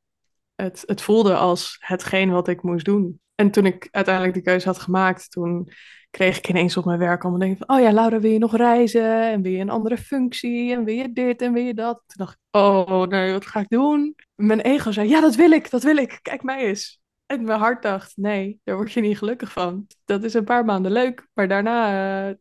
Het, 0.55 0.83
het 0.85 1.01
voelde 1.01 1.35
als 1.35 1.77
hetgeen 1.79 2.31
wat 2.31 2.47
ik 2.47 2.61
moest 2.61 2.85
doen. 2.85 3.19
En 3.35 3.51
toen 3.51 3.65
ik 3.65 3.87
uiteindelijk 3.91 4.35
de 4.35 4.41
keuze 4.41 4.67
had 4.67 4.79
gemaakt, 4.79 5.31
toen 5.31 5.69
kreeg 6.09 6.37
ik 6.37 6.49
ineens 6.49 6.77
op 6.77 6.85
mijn 6.85 6.99
werk 6.99 7.21
allemaal 7.21 7.39
denken 7.39 7.65
van, 7.65 7.75
oh 7.75 7.83
ja, 7.83 7.91
Laura, 7.91 8.19
wil 8.19 8.31
je 8.31 8.39
nog 8.39 8.55
reizen? 8.55 9.31
En 9.31 9.41
wil 9.41 9.51
je 9.51 9.59
een 9.59 9.69
andere 9.69 9.97
functie? 9.97 10.73
En 10.73 10.83
wil 10.83 10.95
je 10.95 11.13
dit 11.13 11.41
en 11.41 11.53
wil 11.53 11.63
je 11.63 11.73
dat? 11.73 12.03
Toen 12.05 12.25
dacht 12.25 12.33
ik, 12.33 12.39
oh 12.51 13.01
nee, 13.01 13.31
wat 13.31 13.45
ga 13.45 13.59
ik 13.59 13.69
doen? 13.69 14.15
Mijn 14.35 14.59
ego 14.59 14.91
zei, 14.91 15.09
ja, 15.09 15.21
dat 15.21 15.35
wil 15.35 15.51
ik, 15.51 15.69
dat 15.69 15.83
wil 15.83 15.97
ik, 15.97 16.19
kijk 16.21 16.43
mij 16.43 16.65
eens. 16.65 17.01
En 17.25 17.43
mijn 17.43 17.59
hart 17.59 17.81
dacht, 17.81 18.17
nee, 18.17 18.59
daar 18.63 18.75
word 18.75 18.91
je 18.91 19.01
niet 19.01 19.17
gelukkig 19.17 19.51
van. 19.51 19.87
Dat 20.05 20.23
is 20.23 20.33
een 20.33 20.43
paar 20.43 20.65
maanden 20.65 20.91
leuk, 20.91 21.27
maar 21.33 21.47
daarna, 21.47 22.27
uh, 22.29 22.35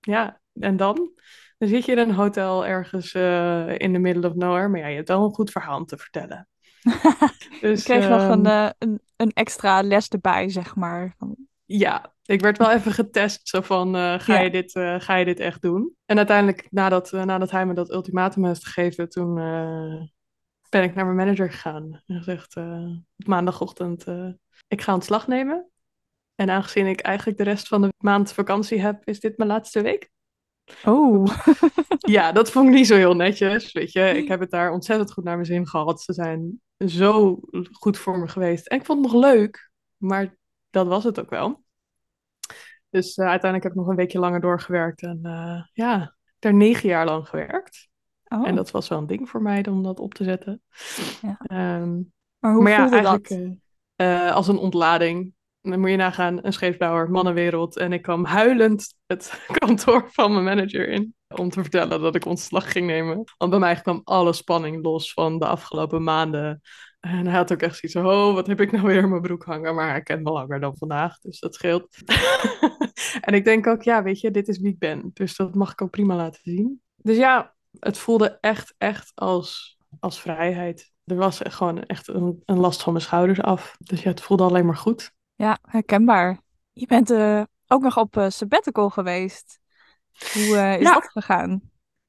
ja, 0.00 0.40
en 0.52 0.76
dan? 0.76 1.10
Dan 1.58 1.68
zit 1.68 1.84
je 1.84 1.92
in 1.92 1.98
een 1.98 2.14
hotel 2.14 2.66
ergens 2.66 3.14
uh, 3.14 3.78
in 3.78 3.92
the 3.92 3.98
middle 3.98 4.28
of 4.28 4.34
nowhere, 4.34 4.68
maar 4.68 4.80
ja, 4.80 4.86
je 4.86 4.96
hebt 4.96 5.08
wel 5.08 5.24
een 5.24 5.34
goed 5.34 5.50
verhaal 5.50 5.84
te 5.84 5.96
vertellen. 5.96 6.48
dus, 7.60 7.78
ik 7.78 7.84
kreeg 7.84 8.04
um, 8.04 8.10
nog 8.10 8.28
een, 8.28 8.46
uh, 8.46 8.70
een, 8.78 9.00
een 9.16 9.30
extra 9.30 9.82
les 9.82 10.08
erbij, 10.08 10.48
zeg 10.48 10.76
maar. 10.76 11.16
Ja, 11.64 12.14
ik 12.24 12.40
werd 12.40 12.58
wel 12.58 12.70
even 12.70 12.92
getest, 12.92 13.48
zo 13.48 13.60
van, 13.60 13.96
uh, 13.96 14.18
ga, 14.18 14.34
ja. 14.34 14.40
je 14.40 14.50
dit, 14.50 14.74
uh, 14.74 15.00
ga 15.00 15.16
je 15.16 15.24
dit 15.24 15.40
echt 15.40 15.62
doen? 15.62 15.94
En 16.04 16.16
uiteindelijk, 16.16 16.66
nadat, 16.70 17.12
nadat 17.12 17.50
hij 17.50 17.66
me 17.66 17.74
dat 17.74 17.92
ultimatum 17.92 18.44
heeft 18.44 18.64
gegeven, 18.64 19.08
toen 19.08 19.34
ben 20.68 20.82
ik 20.82 20.94
naar 20.94 21.04
mijn 21.04 21.16
manager 21.16 21.50
gegaan. 21.50 22.02
En 22.06 22.16
gezegd, 22.16 22.56
op 23.16 23.26
maandagochtend, 23.26 24.04
ik 24.68 24.80
ga 24.80 24.94
ontslag 24.94 25.26
nemen. 25.26 25.70
En 26.34 26.50
aangezien 26.50 26.86
ik 26.86 27.00
eigenlijk 27.00 27.38
de 27.38 27.44
rest 27.44 27.68
van 27.68 27.82
de 27.82 27.92
maand 27.98 28.32
vakantie 28.32 28.80
heb, 28.80 29.00
is 29.04 29.20
dit 29.20 29.36
mijn 29.36 29.50
laatste 29.50 29.82
week. 29.82 30.10
Oh. 30.84 31.26
ja, 31.98 32.32
dat 32.32 32.50
vond 32.50 32.68
ik 32.68 32.74
niet 32.74 32.86
zo 32.86 32.96
heel 32.96 33.14
netjes. 33.14 33.72
Weet 33.72 33.92
je, 33.92 34.00
ik 34.00 34.28
heb 34.32 34.40
het 34.40 34.50
daar 34.50 34.72
ontzettend 34.72 35.12
goed 35.12 35.24
naar 35.24 35.34
mijn 35.34 35.46
zin 35.46 35.68
gehad. 35.68 36.02
Ze 36.02 36.12
zijn 36.12 36.60
zo 36.88 37.40
goed 37.72 37.98
voor 37.98 38.18
me 38.18 38.28
geweest. 38.28 38.66
En 38.66 38.78
ik 38.78 38.84
vond 38.84 39.04
het 39.04 39.12
nog 39.12 39.22
leuk, 39.22 39.70
maar 39.96 40.36
dat 40.70 40.86
was 40.86 41.04
het 41.04 41.20
ook 41.20 41.30
wel. 41.30 41.64
Dus 42.90 43.16
uh, 43.16 43.26
uiteindelijk 43.26 43.62
heb 43.62 43.72
ik 43.72 43.78
nog 43.78 43.88
een 43.88 43.96
weekje 43.96 44.18
langer 44.18 44.40
doorgewerkt. 44.40 45.02
En 45.02 45.20
uh, 45.22 45.62
ja, 45.72 46.16
er 46.38 46.54
negen 46.54 46.88
jaar 46.88 47.04
lang 47.04 47.28
gewerkt. 47.28 47.88
Oh. 48.24 48.46
En 48.46 48.54
dat 48.54 48.70
was 48.70 48.88
wel 48.88 48.98
een 48.98 49.06
ding 49.06 49.28
voor 49.28 49.42
mij 49.42 49.66
om 49.66 49.82
dat 49.82 50.00
op 50.00 50.14
te 50.14 50.24
zetten. 50.24 50.62
Ja. 51.22 51.80
Um, 51.80 52.12
maar 52.38 52.52
hoe 52.52 52.62
maar 52.62 52.72
ja, 52.72 52.88
voelde 52.88 53.02
dat? 53.02 53.30
Uh, 53.96 54.34
als 54.34 54.48
een 54.48 54.58
ontlading. 54.58 55.32
Dan 55.60 55.80
moet 55.80 55.90
je 55.90 55.96
nagaan, 55.96 56.44
een 56.44 56.52
scheepsbouwer, 56.52 57.10
mannenwereld. 57.10 57.76
En 57.76 57.92
ik 57.92 58.02
kwam 58.02 58.24
huilend 58.24 58.94
het 59.06 59.44
kantoor 59.58 60.10
van 60.10 60.32
mijn 60.32 60.44
manager 60.44 60.88
in. 60.88 61.14
Om 61.38 61.50
te 61.50 61.60
vertellen 61.60 62.00
dat 62.00 62.14
ik 62.14 62.26
ontslag 62.26 62.72
ging 62.72 62.86
nemen. 62.86 63.24
Want 63.38 63.50
bij 63.50 63.60
mij 63.60 63.74
kwam 63.74 64.00
alle 64.04 64.32
spanning 64.32 64.84
los 64.84 65.12
van 65.12 65.38
de 65.38 65.46
afgelopen 65.46 66.02
maanden. 66.02 66.60
En 67.00 67.26
hij 67.26 67.36
had 67.36 67.52
ook 67.52 67.62
echt 67.62 67.78
zoiets 67.78 67.92
van, 67.92 68.06
oh, 68.06 68.34
wat 68.34 68.46
heb 68.46 68.60
ik 68.60 68.72
nou 68.72 68.86
weer 68.86 69.02
in 69.02 69.08
mijn 69.08 69.22
broek 69.22 69.44
hangen? 69.44 69.74
Maar 69.74 69.90
hij 69.90 70.02
kent 70.02 70.22
me 70.22 70.30
langer 70.30 70.60
dan 70.60 70.76
vandaag, 70.76 71.18
dus 71.18 71.38
dat 71.38 71.54
scheelt. 71.54 71.88
en 73.26 73.34
ik 73.34 73.44
denk 73.44 73.66
ook, 73.66 73.82
ja, 73.82 74.02
weet 74.02 74.20
je, 74.20 74.30
dit 74.30 74.48
is 74.48 74.58
wie 74.58 74.72
ik 74.72 74.78
ben. 74.78 75.10
Dus 75.12 75.36
dat 75.36 75.54
mag 75.54 75.72
ik 75.72 75.82
ook 75.82 75.90
prima 75.90 76.16
laten 76.16 76.40
zien. 76.42 76.82
Dus 76.96 77.16
ja, 77.16 77.54
het 77.78 77.98
voelde 77.98 78.38
echt, 78.40 78.74
echt 78.78 79.12
als, 79.14 79.78
als 80.00 80.20
vrijheid. 80.20 80.92
Er 81.04 81.16
was 81.16 81.40
gewoon 81.42 81.84
echt 81.84 82.08
een, 82.08 82.42
een 82.44 82.58
last 82.58 82.82
van 82.82 82.92
mijn 82.92 83.04
schouders 83.04 83.40
af. 83.40 83.76
Dus 83.78 84.02
ja, 84.02 84.10
het 84.10 84.22
voelde 84.22 84.44
alleen 84.44 84.66
maar 84.66 84.76
goed. 84.76 85.12
Ja, 85.34 85.58
herkenbaar. 85.62 86.40
Je 86.72 86.86
bent 86.86 87.10
uh, 87.10 87.42
ook 87.66 87.82
nog 87.82 87.96
op 87.96 88.16
uh, 88.16 88.28
sabbatical 88.28 88.90
geweest. 88.90 89.60
Hoe 90.32 90.42
uh, 90.54 90.80
is 90.80 90.86
Ja. 90.86 90.92
dat 90.94 91.10
gegaan? 91.10 91.60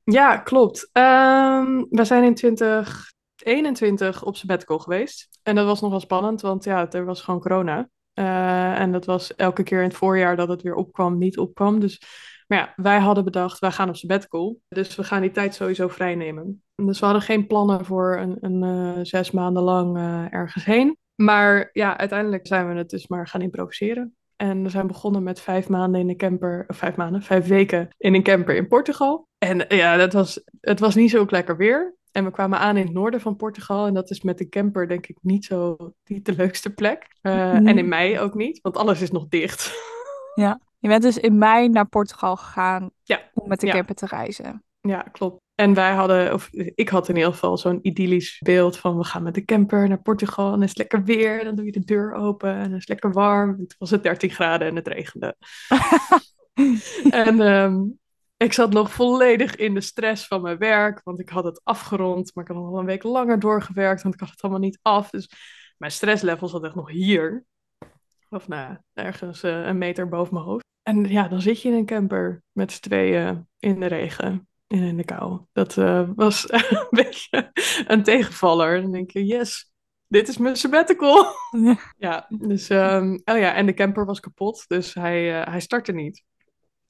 Ja, 0.04 0.38
klopt. 0.38 0.90
Ehm, 0.92 1.84
we 1.90 2.06
zijn 2.06 2.24
in 2.24 2.36
2021 2.36 4.24
op 4.24 4.36
sabbatical 4.36 4.80
geweest. 4.80 5.40
En 5.44 5.56
dat 5.56 5.66
was 5.66 5.82
nog 5.82 5.90
wel 5.90 6.00
spannend, 6.00 6.42
want 6.42 6.64
ja, 6.64 6.92
er 6.92 7.06
was 7.06 7.22
gewoon 7.22 7.40
corona. 7.40 7.90
Eh, 8.14 8.80
en 8.80 8.92
dat 8.92 9.06
was 9.06 9.36
elke 9.36 9.64
keer 9.64 9.78
in 9.82 9.88
het 9.88 9.98
voorjaar 9.98 10.36
dat 10.36 10.48
het 10.48 10.62
weer 10.62 10.76
opkwam, 10.76 11.18
niet 11.18 11.38
opkwam. 11.38 11.80
Dus, 11.80 12.02
maar 12.48 12.58
ja, 12.58 12.74
wij 12.76 13.00
hadden 13.00 13.24
bedacht, 13.24 13.60
wij 13.60 13.72
gaan 13.72 13.90
op 13.90 13.96
sabbatical. 13.96 14.60
Dus 14.68 14.96
we 14.96 15.04
gaan 15.04 15.22
die 15.22 15.32
tijd 15.32 15.56
sowieso 15.56 15.88
vrijnemen. 15.88 16.64
Dus 16.76 17.00
we 17.00 17.06
hadden 17.06 17.24
geen 17.24 17.48
plannen 17.48 17.86
voor 17.86 18.18
een, 18.18 18.38
een 18.42 18.64
eh, 18.64 19.04
zes 19.04 19.32
maanden 19.32 19.64
lang 19.64 19.98
eh, 19.98 20.34
ergens 20.34 20.66
heen. 20.66 20.98
Maar 21.16 21.70
ja, 21.74 21.98
uiteindelijk 21.98 22.48
zijn 22.48 22.68
we 22.70 22.76
het 22.76 22.90
dus 22.90 23.08
maar 23.08 23.28
gaan 23.28 23.42
improviseren. 23.42 24.16
En 24.36 24.64
we 24.64 24.70
zijn 24.70 24.88
begonnen 24.88 25.24
met 25.24 25.40
vijf 25.42 25.70
maanden 25.70 26.02
in 26.02 26.10
een 26.10 26.18
camper, 26.18 26.64
of 26.68 26.78
vijf 26.78 26.96
maanden, 26.96 27.22
vijf 27.22 27.48
weken 27.48 27.88
in 27.98 28.14
een 28.14 28.24
camper 28.24 28.56
in 28.56 28.68
Portugal. 28.68 29.28
En 29.38 29.70
eh, 29.70 29.78
ja, 29.78 29.98
dat 29.98 30.14
was, 30.14 30.44
het 30.60 30.80
was 30.80 30.96
niet 30.96 31.10
zo 31.10 31.26
lekker 31.30 31.58
weer. 31.58 31.96
En 32.12 32.24
we 32.26 32.32
kwamen 32.32 32.60
aan 32.60 32.78
in 32.78 32.86
het 32.86 32.94
noorden 32.94 33.22
van 33.22 33.36
Portugal. 33.36 33.88
En 33.88 33.94
dat 33.94 34.10
is 34.10 34.22
met 34.22 34.38
de 34.38 34.50
camper 34.50 34.88
denk 34.88 35.08
ik 35.08 35.18
niet 35.22 35.46
zo 35.46 35.76
niet 36.06 36.26
de 36.26 36.36
leukste 36.36 36.74
plek. 36.74 37.08
Eh, 37.22 37.34
Mhm. 37.54 37.68
En 37.68 37.78
in 37.78 37.88
mei 37.88 38.20
ook 38.20 38.34
niet, 38.34 38.62
want 38.62 38.78
alles 38.78 39.02
is 39.02 39.12
nog 39.12 39.28
dicht. 39.28 39.92
Je 40.80 40.90
bent 40.90 41.02
dus 41.02 41.18
in 41.18 41.38
mei 41.38 41.70
naar 41.70 41.88
Portugal 41.88 42.36
gegaan 42.36 42.90
Ja, 43.04 43.20
om 43.34 43.48
met 43.48 43.60
de 43.60 43.68
ja. 43.68 43.74
camper 43.74 43.96
te 43.96 44.06
reizen. 44.06 44.64
Ja, 44.82 45.02
klopt. 45.02 45.42
En 45.56 45.74
wij 45.74 45.94
hadden, 45.94 46.34
of 46.34 46.50
ik 46.52 46.90
had 46.90 47.10
in 47.10 47.16
ieder 47.16 47.32
geval 47.32 47.58
zo'n 47.58 47.80
idyllisch 47.82 48.40
beeld 48.44 48.78
van 48.78 48.98
we 48.98 49.04
gaan 49.04 49.24
met 49.24 49.34
de 49.34 49.46
camper 49.46 49.88
naar 49.88 50.02
Portugal 50.02 50.54
en 50.54 50.62
het 50.62 50.70
is 50.70 50.78
lekker 50.78 51.04
weer. 51.04 51.40
En 51.40 51.46
dan 51.46 51.56
doe 51.56 51.66
je 51.66 51.72
de 51.72 51.86
deur 51.86 52.14
open 52.14 52.54
en 52.54 52.72
het 52.72 52.82
is 52.82 52.88
lekker 52.88 53.12
warm. 53.12 53.50
En 53.50 53.58
toen 53.58 53.76
was 53.78 53.90
het 53.90 54.04
13 54.04 54.30
graden 54.30 54.68
en 54.68 54.76
het 54.76 54.88
regende. 54.88 55.36
En 57.10 57.42
ehm, 57.42 57.82
ik 58.38 58.54
zat 58.54 58.74
nog 58.74 58.92
volledig 58.92 59.56
in 59.56 59.74
de 59.74 59.82
stress 59.82 60.28
van 60.28 60.42
mijn 60.42 60.58
werk, 60.58 61.02
want 61.04 61.20
ik 61.20 61.30
had 61.30 61.44
het 61.44 61.62
afgerond, 61.64 62.32
maar 62.34 62.44
ik 62.44 62.50
had 62.50 62.64
nog 62.64 62.80
een 62.80 62.86
week 62.86 63.04
langer 63.04 63.40
doorgewerkt, 63.40 64.02
want 64.02 64.14
ik 64.14 64.20
had 64.20 64.30
het 64.30 64.42
allemaal 64.42 64.62
niet 64.62 64.80
af. 64.82 65.10
Dus 65.10 65.30
mijn 65.78 65.92
stresslevel 65.92 66.48
zat 66.48 66.64
echt 66.64 66.76
nog 66.76 66.90
hier. 66.90 67.46
Of 68.30 68.48
nou, 68.48 68.78
ergens 68.94 69.44
eh, 69.44 69.66
een 69.66 69.78
meter 69.78 70.08
boven 70.10 70.34
mijn 70.34 70.46
hoofd. 70.46 70.66
En 70.82 71.10
ja, 71.10 71.28
dan 71.28 71.42
zit 71.42 71.62
je 71.62 71.70
in 71.70 71.76
een 71.76 71.86
camper 71.86 72.44
met 72.52 72.72
z'n 72.72 72.82
tweeën 72.82 73.48
in 73.60 73.80
de 73.80 73.86
regen 73.86 74.48
en 74.74 74.84
in 74.84 74.98
de 74.98 75.04
kou. 75.04 75.40
Dat 75.52 75.78
eh, 75.78 76.10
was 76.16 76.46
een 76.52 76.88
beetje 76.90 77.52
een 77.88 78.04
tegenvaller. 78.04 78.82
Dan 78.82 78.92
denk 78.92 79.12
je, 79.12 79.26
yes, 79.26 79.72
dit 80.08 80.28
is 80.28 80.38
mijn 80.38 80.56
sabbatical. 80.56 81.26
Ja. 81.52 81.78
Ja, 81.98 82.26
dus, 82.30 82.70
ehm, 82.70 83.14
oh 83.14 83.38
ja, 83.38 83.54
en 83.54 83.66
de 83.66 83.74
camper 83.74 84.06
was 84.06 84.20
kapot, 84.20 84.66
dus 84.68 84.94
hij, 84.94 85.42
eh, 85.42 85.52
hij 85.52 85.60
startte 85.60 85.92
niet. 85.92 86.24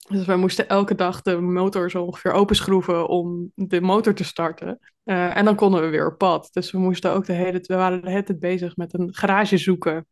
Dus 0.10 0.26
wij 0.26 0.36
moesten 0.36 0.68
elke 0.68 0.96
dag 0.96 1.22
de 1.22 1.42
motor 1.42 1.92
zo 1.92 2.04
ongeveer 2.04 2.32
openschroeven 2.32 3.08
om 3.08 3.52
de 3.56 3.82
motor 3.82 4.14
te 4.14 4.24
starten. 4.24 4.80
Eh, 5.04 5.38
en 5.38 5.46
dan 5.46 5.56
konden 5.56 5.82
we 5.82 5.88
weer 5.88 6.08
op 6.08 6.18
pad. 6.18 6.50
Dus 6.52 6.72
we 6.72 6.78
moesten 6.78 7.12
ook 7.12 7.26
de 7.26 7.34
hele, 7.34 7.60
we 7.62 7.76
waren 7.76 8.02
de 8.02 8.10
hele 8.10 8.24
tijd 8.24 8.40
bezig 8.40 8.76
met 8.76 8.94
een 8.94 9.16
garage 9.16 9.58
zoeken 9.58 10.08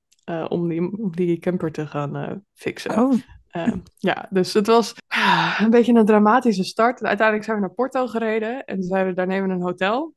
om, 0.47 0.69
die, 0.69 0.97
om 0.97 1.11
die 1.15 1.39
camper 1.39 1.71
te 1.71 1.87
gaan 1.87 2.43
fixen. 2.53 2.99
Oh, 2.99 3.13
Eh, 3.51 3.73
ja, 3.97 4.27
dus 4.29 4.53
het 4.53 4.67
was 4.67 4.93
ah, 5.07 5.59
een 5.63 5.69
beetje 5.69 5.93
een 5.93 6.05
dramatische 6.05 6.63
start. 6.63 7.03
Uiteindelijk 7.03 7.45
zijn 7.45 7.57
we 7.59 7.65
naar 7.65 7.75
Porto 7.75 8.07
gereden 8.07 8.65
en 8.65 8.83
zeiden 8.83 9.09
we, 9.09 9.15
daar 9.15 9.27
nemen 9.27 9.49
we 9.49 9.55
een 9.55 9.61
hotel. 9.61 10.15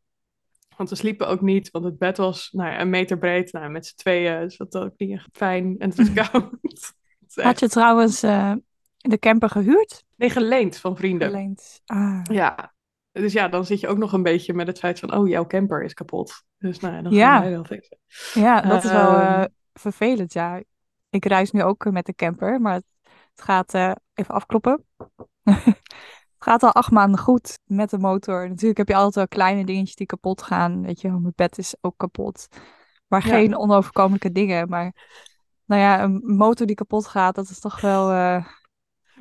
Want 0.77 0.91
we 0.91 0.97
sliepen 0.97 1.29
ook 1.29 1.41
niet, 1.41 1.71
want 1.71 1.85
het 1.85 1.99
bed 1.99 2.17
was 2.17 2.49
nou 2.53 2.71
ja, 2.71 2.81
een 2.81 2.91
meter 2.91 3.19
breed. 3.19 3.53
Nou, 3.53 3.71
met 3.71 3.87
z'n 3.87 3.97
tweeën 3.97 4.43
is 4.43 4.57
dat 4.57 4.77
ook 4.77 4.93
niet 4.97 5.11
echt 5.11 5.29
fijn 5.33 5.75
en 5.79 5.89
het 5.89 5.99
was 5.99 6.13
koud. 6.13 6.51
Het 6.63 7.37
is 7.37 7.43
had 7.45 7.61
je 7.61 7.69
trouwens 7.69 8.23
eh, 8.23 8.53
de 8.97 9.19
camper 9.19 9.51
gehuurd? 9.51 10.05
Nee, 10.17 10.31
geleend 10.31 10.77
van 10.77 10.97
vrienden. 10.97 11.29
Geleend. 11.29 11.81
Ah. 11.87 12.21
Ja, 12.23 12.75
dus 13.13 13.33
ja, 13.33 13.49
dan 13.49 13.65
zit 13.67 13.81
je 13.81 13.89
ook 13.89 13.99
nog 13.99 14.13
een 14.13 14.23
beetje 14.23 14.55
met 14.55 14.67
het 14.67 14.79
feit 14.79 14.99
van, 14.99 15.15
oh, 15.15 15.29
jouw 15.29 15.47
camper 15.47 15.83
is 15.85 15.95
kapot. 15.95 16.43
Dus 16.59 16.81
nou 16.81 16.95
ja, 16.95 17.03
dan 17.03 17.13
Ja. 17.13 17.33
gaan 17.33 17.43
wij 17.43 17.51
wel 17.51 17.65
fixen. 17.65 17.99
Ja, 18.35 18.61
dat 18.61 18.85
is 18.85 18.91
wel 18.91 19.11
Ehm. 19.17 19.41
eh, 19.41 19.45
vervelend, 19.73 20.33
ja. 20.33 20.63
Ik 21.11 21.25
reis 21.25 21.51
nu 21.51 21.63
ook 21.63 21.85
eh, 21.85 21.93
met 21.93 22.07
de 22.07 22.15
camper, 22.15 22.61
maar 22.61 22.81
het, 23.35 23.45
gaat, 23.45 23.75
eh, 23.75 23.93
even 24.15 24.35
afkloppen. 24.35 24.85
Het 26.35 26.53
gaat 26.53 26.63
al 26.63 26.73
acht 26.83 26.91
maanden 26.91 27.21
goed 27.21 27.59
met 27.65 27.91
de 27.91 27.99
motor. 27.99 28.49
Natuurlijk 28.49 28.79
heb 28.79 28.89
je 28.89 28.95
altijd 28.95 29.15
wel 29.15 29.29
kleine 29.29 29.65
dingetjes 29.65 29.95
die 29.97 30.07
kapot 30.07 30.43
gaan. 30.43 30.83
Weet 30.83 31.01
je, 31.01 31.09
mijn 31.11 31.33
bed 31.37 31.59
is 31.59 31.75
ook 31.81 31.95
kapot. 31.97 32.49
Maar 33.07 33.27
Ja. 33.27 33.33
geen 33.35 33.57
onoverkomelijke 33.57 34.33
dingen. 34.33 34.69
Maar 34.69 34.95
nou 35.65 35.81
ja, 35.81 36.03
een 36.03 36.23
motor 36.37 36.67
die 36.67 36.77
kapot 36.77 37.07
gaat, 37.07 37.35
dat 37.35 37.49
is 37.49 37.61
toch 37.61 37.81
wel... 37.81 38.11
eh, 38.11 38.47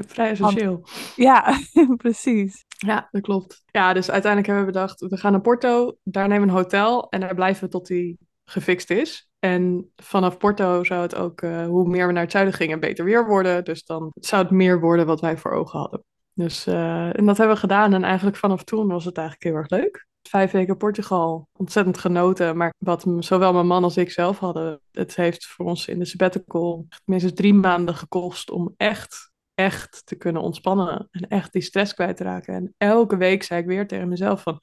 Vrij 0.07 0.29
essentieel. 0.29 0.85
Ja, 1.15 1.57
precies. 1.97 2.65
Ja, 2.77 3.07
dat 3.11 3.21
klopt. 3.21 3.63
Ja, 3.71 3.93
dus 3.93 4.11
uiteindelijk 4.11 4.51
hebben 4.51 4.65
we 4.67 4.79
bedacht, 4.79 4.99
we 5.01 5.17
gaan 5.17 5.31
naar 5.31 5.41
Porto, 5.41 5.97
daar 6.03 6.27
nemen 6.27 6.47
we 6.47 6.53
een 6.53 6.59
hotel 6.61 7.09
en 7.09 7.19
daar 7.19 7.35
blijven 7.35 7.63
we 7.63 7.69
tot 7.69 7.87
die 7.87 8.17
gefixt 8.45 8.89
is. 8.89 9.29
En 9.43 9.91
vanaf 9.95 10.37
Porto 10.37 10.83
zou 10.83 11.01
het 11.01 11.15
ook, 11.15 11.41
eh, 11.41 11.65
hoe 11.65 11.89
meer 11.89 12.07
we 12.07 12.13
naar 12.13 12.23
het 12.23 12.31
zuiden 12.31 12.53
gingen, 12.53 12.79
beter 12.79 13.05
weer 13.05 13.27
worden. 13.27 13.63
Dus 13.63 13.85
dan 13.85 14.11
zou 14.13 14.41
het 14.41 14.51
meer 14.51 14.79
worden 14.79 15.05
wat 15.05 15.21
wij 15.21 15.37
voor 15.37 15.51
ogen 15.51 15.79
hadden. 15.79 16.03
Dus, 16.33 16.67
eh, 16.67 17.17
en 17.17 17.25
dat 17.25 17.37
hebben 17.37 17.55
we 17.55 17.61
gedaan 17.61 17.93
en 17.93 18.03
eigenlijk 18.03 18.37
vanaf 18.37 18.63
toen 18.63 18.87
was 18.87 19.05
het 19.05 19.17
eigenlijk 19.17 19.47
heel 19.47 19.55
erg 19.61 19.69
leuk. 19.69 20.07
Vijf 20.29 20.51
weken 20.51 20.77
Portugal, 20.77 21.47
ontzettend 21.57 21.97
genoten. 21.97 22.57
Maar 22.57 22.73
wat 22.77 23.05
zowel 23.19 23.53
mijn 23.53 23.67
man 23.67 23.83
als 23.83 23.97
ik 23.97 24.11
zelf 24.11 24.39
hadden, 24.39 24.81
het 24.91 25.15
heeft 25.15 25.45
voor 25.45 25.65
ons 25.65 25.87
in 25.87 25.99
de 25.99 26.05
sabbatical 26.05 26.87
minstens 27.05 27.33
drie 27.33 27.53
maanden 27.53 27.95
gekost 27.95 28.51
om 28.51 28.73
echt 28.77 29.31
echt 29.55 30.01
te 30.05 30.15
kunnen 30.15 30.41
ontspannen 30.41 31.07
en 31.11 31.27
echt 31.27 31.53
die 31.53 31.61
stress 31.61 31.93
kwijt 31.93 32.17
te 32.17 32.23
raken. 32.23 32.53
En 32.53 32.73
elke 32.77 33.17
week 33.17 33.43
zei 33.43 33.61
ik 33.61 33.67
weer 33.67 33.87
tegen 33.87 34.07
mezelf 34.07 34.41
van, 34.41 34.59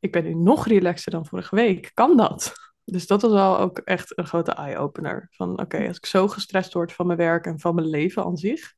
ik 0.00 0.12
ben 0.12 0.24
nu 0.24 0.34
nog 0.34 0.66
relaxter 0.66 1.12
dan 1.12 1.26
vorige 1.26 1.54
week. 1.54 1.90
Kan 1.94 2.16
dat? 2.16 2.61
Dus 2.84 3.06
dat 3.06 3.22
was 3.22 3.32
al 3.32 3.58
ook 3.58 3.78
echt 3.78 4.18
een 4.18 4.26
grote 4.26 4.52
eye-opener. 4.52 5.26
Van 5.30 5.60
oké, 5.60 5.86
als 5.88 5.96
ik 5.96 6.06
zo 6.06 6.28
gestrest 6.28 6.72
word 6.72 6.92
van 6.92 7.06
mijn 7.06 7.18
werk 7.18 7.46
en 7.46 7.60
van 7.60 7.74
mijn 7.74 7.86
leven 7.88 8.24
aan 8.24 8.36
zich, 8.36 8.74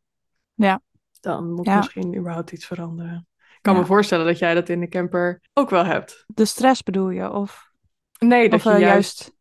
Ja. 0.55 0.81
dan 1.21 1.53
moet 1.53 1.67
Ja. 1.67 1.77
misschien 1.77 2.17
überhaupt 2.17 2.53
iets 2.53 2.67
veranderen. 2.67 3.29
Ik 3.39 3.59
kan 3.63 3.75
Ja. 3.75 3.81
me 3.81 3.87
voorstellen 3.87 4.27
dat 4.27 4.39
jij 4.39 4.55
dat 4.55 4.69
in 4.69 4.81
de 4.81 4.89
camper 4.89 5.41
ook 5.53 5.71
wel 5.71 5.85
hebt. 5.85 6.25
De 6.27 6.45
stress 6.45 6.83
bedoel 6.83 7.11
je? 7.11 7.31
Of, 7.33 7.73
Nee, 8.19 8.49
dat 8.49 8.59
of 8.59 8.65
je 8.65 8.71
eh, 8.71 8.81
juist 8.81 9.33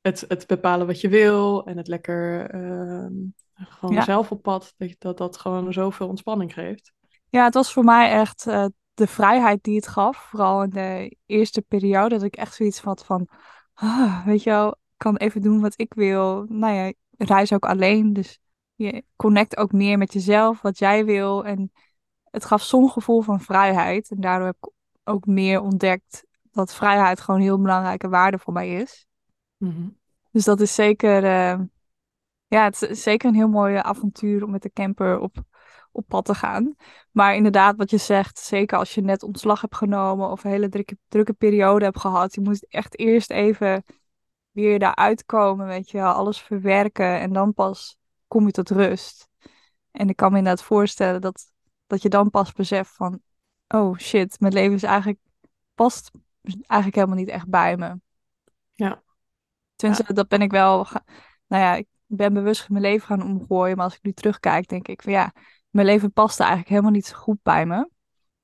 het, 0.00 0.24
het 0.28 0.46
bepalen 0.46 0.86
wat 0.86 1.00
je 1.00 1.08
wil 1.08 1.66
en 1.66 1.76
het 1.76 1.88
lekker 1.88 2.50
ehm, 2.50 3.12
gewoon 3.54 3.94
Ja. 3.94 4.02
zelf 4.02 4.30
op 4.30 4.42
pad, 4.42 4.74
dat, 4.76 4.94
dat 4.98 5.18
dat 5.18 5.36
gewoon 5.36 5.72
zoveel 5.72 6.08
ontspanning 6.08 6.52
geeft. 6.52 6.92
Ja, 7.28 7.44
het 7.44 7.54
was 7.54 7.72
voor 7.72 7.84
mij 7.84 8.10
echt 8.10 8.46
eh, 8.46 8.66
de 8.94 9.06
vrijheid 9.06 9.62
die 9.62 9.76
het 9.76 9.88
gaf. 9.88 10.16
Vooral 10.16 10.62
in 10.62 10.70
de 10.70 11.16
eerste 11.26 11.62
periode. 11.62 12.14
Dat 12.14 12.22
ik 12.22 12.36
echt 12.36 12.54
zoiets 12.54 12.80
had 12.80 13.04
van... 13.04 13.28
ah, 13.78 14.24
weet 14.24 14.42
je 14.42 14.50
wel, 14.50 14.68
ik 14.70 14.96
kan 14.96 15.16
even 15.16 15.40
doen 15.40 15.60
wat 15.60 15.80
ik 15.80 15.94
wil. 15.94 16.44
Nou 16.48 16.74
ja, 16.74 16.84
ik 16.84 16.96
reis 17.16 17.52
ook 17.52 17.64
alleen. 17.64 18.12
Dus 18.12 18.38
je 18.74 19.04
connect 19.16 19.56
ook 19.56 19.72
meer 19.72 19.98
met 19.98 20.12
jezelf, 20.12 20.62
wat 20.62 20.78
jij 20.78 21.04
wil. 21.04 21.44
En 21.44 21.72
het 22.24 22.44
gaf 22.44 22.62
zo'n 22.62 22.90
gevoel 22.90 23.20
van 23.20 23.40
vrijheid. 23.40 24.10
En 24.10 24.20
daardoor 24.20 24.46
heb 24.46 24.56
ik 24.60 24.70
ook 25.04 25.26
meer 25.26 25.60
ontdekt 25.60 26.26
dat 26.50 26.74
vrijheid 26.74 27.20
gewoon 27.20 27.40
een 27.40 27.46
heel 27.46 27.60
belangrijke 27.60 28.08
waarde 28.08 28.38
voor 28.38 28.52
mij 28.52 28.74
is. 28.74 29.06
Mhm. 29.56 29.88
Dus 30.30 30.44
dat 30.44 30.60
is 30.60 30.74
zeker, 30.74 31.24
eh, 31.24 31.60
ja, 32.46 32.64
het 32.64 32.82
is 32.82 33.02
zeker 33.02 33.28
een 33.28 33.34
heel 33.34 33.48
mooi 33.48 33.76
avontuur 33.76 34.44
om 34.44 34.50
met 34.50 34.62
de 34.62 34.72
camper 34.72 35.18
op, 35.18 35.36
op 35.98 36.08
pad 36.08 36.24
te 36.24 36.34
gaan. 36.34 36.74
Maar 37.10 37.34
inderdaad, 37.34 37.76
wat 37.76 37.90
je 37.90 37.96
zegt, 37.96 38.38
zeker 38.38 38.78
als 38.78 38.94
je 38.94 39.00
net 39.00 39.22
ontslag 39.22 39.60
hebt 39.60 39.76
genomen 39.76 40.30
of 40.30 40.44
een 40.44 40.50
hele 40.50 40.68
drukke, 40.68 40.98
drukke 41.08 41.32
periode 41.32 41.84
hebt 41.84 42.00
gehad, 42.00 42.34
je 42.34 42.40
moet 42.40 42.66
echt 42.68 42.98
eerst 42.98 43.30
even 43.30 43.84
weer 44.50 44.78
daaruit 44.78 45.24
komen, 45.24 45.66
weet 45.66 45.90
je 45.90 45.98
wel, 45.98 46.12
alles 46.12 46.40
verwerken 46.40 47.20
en 47.20 47.32
dan 47.32 47.54
pas 47.54 47.98
kom 48.26 48.46
je 48.46 48.52
tot 48.52 48.70
rust. 48.70 49.28
En 49.90 50.08
ik 50.08 50.16
kan 50.16 50.32
me 50.32 50.38
inderdaad 50.38 50.64
voorstellen 50.64 51.20
dat, 51.20 51.52
dat 51.86 52.02
je 52.02 52.08
dan 52.08 52.30
pas 52.30 52.52
beseft 52.52 52.94
van, 52.94 53.20
oh 53.68 53.96
shit, 53.96 54.40
mijn 54.40 54.52
leven 54.52 54.74
is 54.74 54.82
eigenlijk, 54.82 55.18
past 55.74 56.10
eigenlijk 56.42 56.94
helemaal 56.94 57.16
niet 57.16 57.28
echt 57.28 57.48
bij 57.48 57.76
me. 57.76 58.00
Ja. 58.74 59.02
Tenminste, 59.76 60.12
dat 60.12 60.28
ben 60.28 60.42
ik 60.42 60.50
wel. 60.50 60.86
Nou 61.46 61.62
ja, 61.62 61.74
ik 61.74 61.86
ben 62.06 62.32
bewust 62.32 62.68
mijn 62.68 62.82
leven 62.82 63.06
gaan 63.06 63.22
omgooien. 63.22 63.76
Maar 63.76 63.84
als 63.84 63.94
ik 63.94 64.02
nu 64.02 64.12
terugkijk, 64.12 64.68
denk 64.68 64.88
ik 64.88 65.02
van 65.02 65.12
ja, 65.12 65.32
mijn 65.70 65.86
leven 65.86 66.12
paste 66.12 66.40
eigenlijk 66.42 66.70
helemaal 66.70 66.92
niet 66.92 67.06
zo 67.06 67.16
goed 67.16 67.42
bij 67.42 67.66
me. 67.66 67.88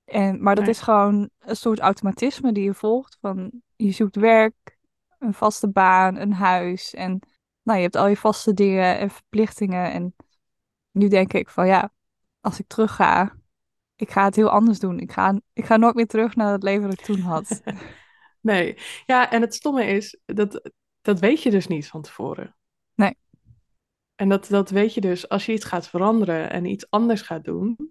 En, 0.05 0.43
maar 0.43 0.55
dat 0.55 0.65
Nee. 0.65 0.73
is 0.75 0.81
gewoon 0.81 1.31
een 1.39 1.57
soort 1.57 1.79
automatisme 1.81 2.53
die 2.53 2.65
je 2.65 2.75
volgt. 2.75 3.17
Van 3.21 3.63
je 3.77 3.91
zoekt 3.91 4.17
werk, 4.17 4.79
een 5.19 5.35
vaste 5.35 5.69
baan, 5.69 6.17
een 6.17 6.33
huis 6.33 6.95
en 6.95 7.21
nou, 7.63 7.77
je 7.79 7.85
hebt 7.85 7.97
al 7.97 8.07
je 8.07 8.17
vaste 8.17 8.55
dingen 8.55 8.99
en 8.99 9.11
verplichtingen. 9.11 9.93
En 9.93 10.15
nu 10.91 11.09
denk 11.09 11.33
ik 11.33 11.49
van 11.49 11.67
ja, 11.67 11.93
als 12.41 12.59
ik 12.59 12.67
terug 12.67 12.95
ga, 12.95 13.37
ik 13.97 14.11
ga 14.11 14.25
het 14.25 14.37
heel 14.37 14.51
anders 14.51 14.79
doen. 14.79 14.99
Ik 14.99 15.13
ga, 15.13 15.41
ik 15.53 15.65
ga 15.65 15.77
nooit 15.77 15.95
meer 15.95 16.07
terug 16.07 16.37
naar 16.37 16.53
het 16.53 16.63
leven 16.63 16.83
dat 16.89 16.99
ik 16.99 17.05
toen 17.05 17.21
had. 17.21 17.63
nee, 18.41 18.79
ja, 19.07 19.31
en 19.31 19.41
het 19.41 19.55
stomme 19.55 19.85
is, 19.85 20.19
dat, 20.25 20.71
dat 21.03 21.21
weet 21.21 21.43
je 21.43 21.51
dus 21.51 21.67
niet 21.67 21.89
van 21.89 22.03
tevoren. 22.03 22.57
Nee. 22.95 23.17
En 24.15 24.29
dat, 24.29 24.47
dat 24.49 24.71
weet 24.71 24.95
je 24.95 25.01
dus 25.01 25.29
als 25.29 25.47
je 25.47 25.53
iets 25.53 25.65
gaat 25.65 25.89
veranderen 25.89 26.51
en 26.51 26.65
iets 26.65 26.91
anders 26.91 27.23
gaat 27.23 27.45
doen. 27.45 27.91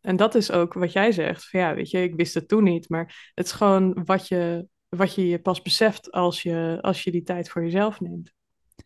En 0.00 0.16
dat 0.16 0.34
is 0.34 0.50
ook 0.50 0.72
wat 0.72 0.92
jij 0.92 1.12
zegt. 1.12 1.48
Van 1.48 1.60
ja, 1.60 1.74
weet 1.74 1.90
je, 1.90 2.02
ik 2.02 2.14
wist 2.14 2.34
het 2.34 2.48
toen 2.48 2.64
niet. 2.64 2.88
Maar 2.88 3.30
het 3.34 3.46
is 3.46 3.52
gewoon 3.52 4.04
wat 4.04 4.28
je 4.28 4.68
wat 4.88 5.14
je 5.14 5.28
je 5.28 5.38
pas 5.38 5.62
beseft 5.62 6.12
als 6.12 6.42
je, 6.42 6.78
als 6.80 7.02
je 7.02 7.10
die 7.10 7.22
tijd 7.22 7.50
voor 7.50 7.62
jezelf 7.62 8.00
neemt. 8.00 8.32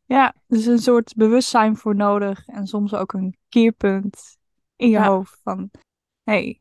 Ja, 0.04 0.34
dus 0.46 0.66
een 0.66 0.78
soort 0.78 1.14
bewustzijn 1.16 1.76
voor 1.76 1.94
nodig. 1.94 2.46
En 2.46 2.66
soms 2.66 2.94
ook 2.94 3.12
een 3.12 3.36
keerpunt 3.48 4.38
in 4.76 4.88
je 4.88 5.00
hoofd 5.00 5.40
van... 5.42 5.70
hey, 6.22 6.60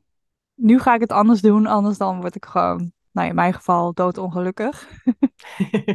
nu 0.53 0.79
ga 0.79 0.93
ik 0.93 1.01
het 1.01 1.11
anders 1.11 1.41
doen. 1.41 1.65
Anders 1.65 1.97
dan 1.97 2.21
word 2.21 2.35
ik 2.35 2.45
gewoon, 2.45 2.91
nou 3.11 3.27
in 3.27 3.35
mijn 3.35 3.53
geval, 3.53 3.93
doodongelukkig. 3.93 4.89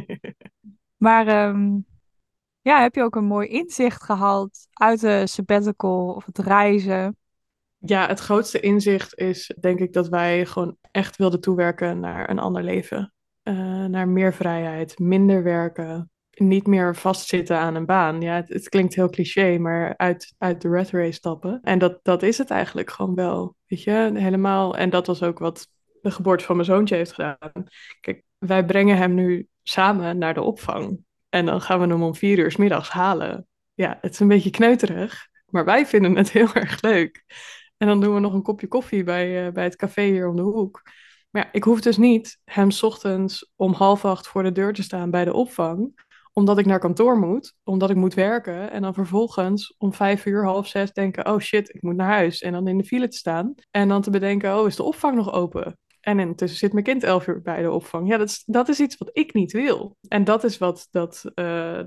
maar 1.05 1.27
ehm, 1.27 1.79
ja, 2.65 2.81
heb 2.81 2.95
je 2.95 3.03
ook 3.03 3.15
een 3.15 3.25
mooi 3.25 3.47
inzicht 3.47 4.03
gehaald 4.03 4.67
uit 4.73 4.99
de 4.99 5.27
sabbatical 5.27 6.13
of 6.13 6.25
het 6.25 6.37
reizen? 6.37 7.17
Ja, 7.77 8.07
het 8.07 8.19
grootste 8.19 8.59
inzicht 8.59 9.17
is 9.17 9.55
denk 9.59 9.79
ik 9.79 9.93
dat 9.93 10.07
wij 10.07 10.45
gewoon 10.45 10.77
echt 10.91 11.15
wilden 11.15 11.41
toewerken 11.41 11.99
naar 11.99 12.29
een 12.29 12.39
ander 12.39 12.63
leven. 12.63 13.13
Uh, 13.43 13.85
naar 13.85 14.07
meer 14.07 14.33
vrijheid, 14.33 14.99
minder 14.99 15.43
werken, 15.43 16.11
niet 16.31 16.67
meer 16.67 16.95
vastzitten 16.95 17.57
aan 17.57 17.75
een 17.75 17.85
baan. 17.85 18.21
Ja, 18.21 18.43
het, 18.45 18.69
klinkt 18.69 18.95
heel 18.95 19.09
cliché, 19.09 19.57
maar 19.57 19.97
uit, 19.97 20.33
uit 20.37 20.61
de 20.61 20.69
red 20.69 20.89
race 20.89 21.11
stappen. 21.11 21.59
En 21.63 21.79
dat, 21.79 21.99
dat 22.03 22.23
is 22.23 22.37
het 22.37 22.49
eigenlijk 22.49 22.89
gewoon 22.89 23.15
wel, 23.15 23.55
weet 23.65 23.83
je, 23.83 24.11
helemaal. 24.13 24.77
En 24.77 24.89
dat 24.89 25.07
was 25.07 25.23
ook 25.23 25.39
wat 25.39 25.67
de 26.01 26.11
geboorte 26.11 26.43
van 26.43 26.55
mijn 26.55 26.67
zoontje 26.67 26.95
heeft 26.95 27.13
gedaan. 27.13 27.37
Kijk, 27.99 28.23
wij 28.37 28.65
brengen 28.65 28.97
hem 28.97 29.13
nu 29.13 29.47
samen 29.63 30.17
naar 30.17 30.33
de 30.33 30.41
opvang. 30.41 31.03
En 31.35 31.45
dan 31.45 31.61
gaan 31.61 31.79
we 31.79 31.87
hem 31.87 32.03
om 32.03 32.15
vier 32.15 32.37
uur 32.37 32.51
s 32.51 32.55
middags 32.55 32.89
halen. 32.89 33.47
Ja, 33.73 33.97
het 34.01 34.11
is 34.11 34.19
een 34.19 34.27
beetje 34.27 34.49
kneuterig, 34.49 35.27
maar 35.45 35.65
wij 35.65 35.85
vinden 35.85 36.15
het 36.15 36.31
heel 36.37 36.53
erg 36.53 36.81
leuk. 36.81 37.23
En 37.77 37.87
dan 37.87 38.01
doen 38.01 38.13
we 38.13 38.19
nog 38.19 38.33
een 38.33 38.41
kopje 38.41 38.67
koffie 38.67 39.03
bij, 39.03 39.45
uh, 39.45 39.51
bij 39.53 39.63
het 39.63 39.75
café 39.75 40.01
hier 40.01 40.27
om 40.27 40.35
de 40.35 40.41
hoek. 40.41 40.81
Maar 41.29 41.43
ja, 41.43 41.49
ik 41.51 41.63
hoef 41.63 41.81
dus 41.81 41.97
niet 41.97 42.39
hem 42.43 42.69
ochtends 42.81 43.51
om 43.55 43.73
half 43.73 44.05
acht 44.05 44.27
voor 44.27 44.43
de 44.43 44.51
deur 44.51 44.73
te 44.73 44.83
staan 44.83 45.11
bij 45.11 45.25
de 45.25 45.33
opvang, 45.33 46.05
omdat 46.33 46.57
ik 46.57 46.65
naar 46.65 46.79
kantoor 46.79 47.19
moet, 47.19 47.53
omdat 47.63 47.89
ik 47.89 47.95
moet 47.95 48.13
werken 48.13 48.71
en 48.71 48.81
dan 48.81 48.93
vervolgens 48.93 49.75
om 49.77 49.93
vijf 49.93 50.25
uur, 50.25 50.43
half 50.43 50.67
zes 50.67 50.91
denken, 50.91 51.27
oh 51.27 51.39
shit, 51.39 51.75
ik 51.75 51.81
moet 51.81 51.95
naar 51.95 52.11
huis 52.11 52.41
en 52.41 52.51
dan 52.51 52.67
in 52.67 52.77
de 52.77 52.83
file 52.85 53.07
te 53.07 53.17
staan 53.17 53.53
en 53.71 53.87
dan 53.87 54.01
te 54.01 54.09
bedenken, 54.09 54.59
oh 54.59 54.67
is 54.67 54.75
de 54.75 54.83
opvang 54.83 55.15
nog 55.15 55.31
open? 55.31 55.77
En 56.05 56.19
intussen 56.19 56.59
zit 56.59 56.73
mijn 56.73 56.85
kind 56.85 57.03
elf 57.03 57.27
uur 57.27 57.41
bij 57.41 57.61
de 57.61 57.71
opvang. 57.71 58.07
Ja, 58.09 58.17
dat 58.17 58.27
is, 58.27 58.43
dat 58.45 58.69
is 58.69 58.79
iets 58.79 58.97
wat 58.97 59.09
ik 59.13 59.33
niet 59.33 59.51
wil. 59.51 59.97
En 60.07 60.23
dat 60.23 60.43
is 60.43 60.57
wat 60.57 60.87
dat, 60.91 61.23
uh, 61.25 61.35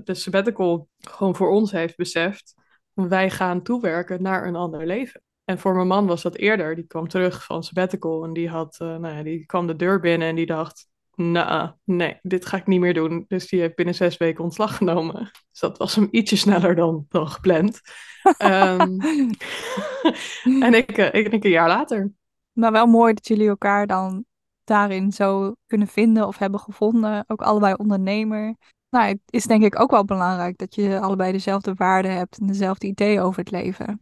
de 0.03 0.13
sabbatical 0.13 0.87
gewoon 0.99 1.35
voor 1.35 1.49
ons 1.49 1.71
heeft 1.71 1.95
beseft. 1.95 2.53
Wij 2.93 3.29
gaan 3.29 3.61
toewerken 3.61 4.21
naar 4.21 4.47
een 4.47 4.55
ander 4.55 4.85
leven. 4.85 5.21
En 5.45 5.59
voor 5.59 5.75
mijn 5.75 5.87
man 5.87 6.07
was 6.07 6.21
dat 6.21 6.35
eerder. 6.35 6.75
Die 6.75 6.87
kwam 6.87 7.07
terug 7.07 7.45
van 7.45 7.63
sabbatical 7.63 8.23
en 8.23 8.33
die, 8.33 8.49
had, 8.49 8.77
uh, 8.81 8.97
nou 8.97 9.15
ja, 9.15 9.23
die 9.23 9.45
kwam 9.45 9.67
de 9.67 9.75
deur 9.75 9.99
binnen 9.99 10.27
en 10.27 10.35
die 10.35 10.45
dacht... 10.45 10.87
Nou, 11.15 11.71
nee, 11.83 12.19
dit 12.21 12.45
ga 12.45 12.57
ik 12.57 12.67
niet 12.67 12.79
meer 12.79 12.93
doen. 12.93 13.25
Dus 13.27 13.47
die 13.47 13.59
heeft 13.59 13.75
binnen 13.75 13.95
zes 13.95 14.17
weken 14.17 14.43
ontslag 14.43 14.77
genomen. 14.77 15.31
Dus 15.51 15.59
dat 15.59 15.77
was 15.77 15.95
hem 15.95 16.07
ietsje 16.11 16.37
sneller 16.37 16.75
dan, 16.75 17.05
dan 17.09 17.27
gepland. 17.27 17.81
um, 18.43 18.97
en 20.65 20.73
ik, 20.73 20.97
uh, 20.97 21.13
ik 21.13 21.43
een 21.43 21.49
jaar 21.49 21.67
later. 21.67 22.11
Maar 22.59 22.71
wel 22.71 22.85
mooi 22.85 23.13
dat 23.13 23.27
jullie 23.27 23.47
elkaar 23.47 23.87
dan 23.87 24.25
daarin 24.63 25.11
zo 25.11 25.53
kunnen 25.65 25.87
vinden 25.87 26.27
of 26.27 26.37
hebben 26.37 26.59
gevonden. 26.59 27.23
Ook 27.27 27.41
allebei 27.41 27.73
ondernemer. 27.73 28.55
Nou, 28.89 29.07
het 29.07 29.19
is 29.25 29.43
denk 29.43 29.63
ik 29.63 29.79
ook 29.79 29.91
wel 29.91 30.05
belangrijk 30.05 30.57
dat 30.57 30.75
je 30.75 30.99
allebei 30.99 31.31
dezelfde 31.31 31.73
waarden 31.73 32.15
hebt 32.15 32.37
en 32.37 32.47
dezelfde 32.47 32.87
ideeën 32.87 33.21
over 33.21 33.39
het 33.39 33.51
leven. 33.51 33.99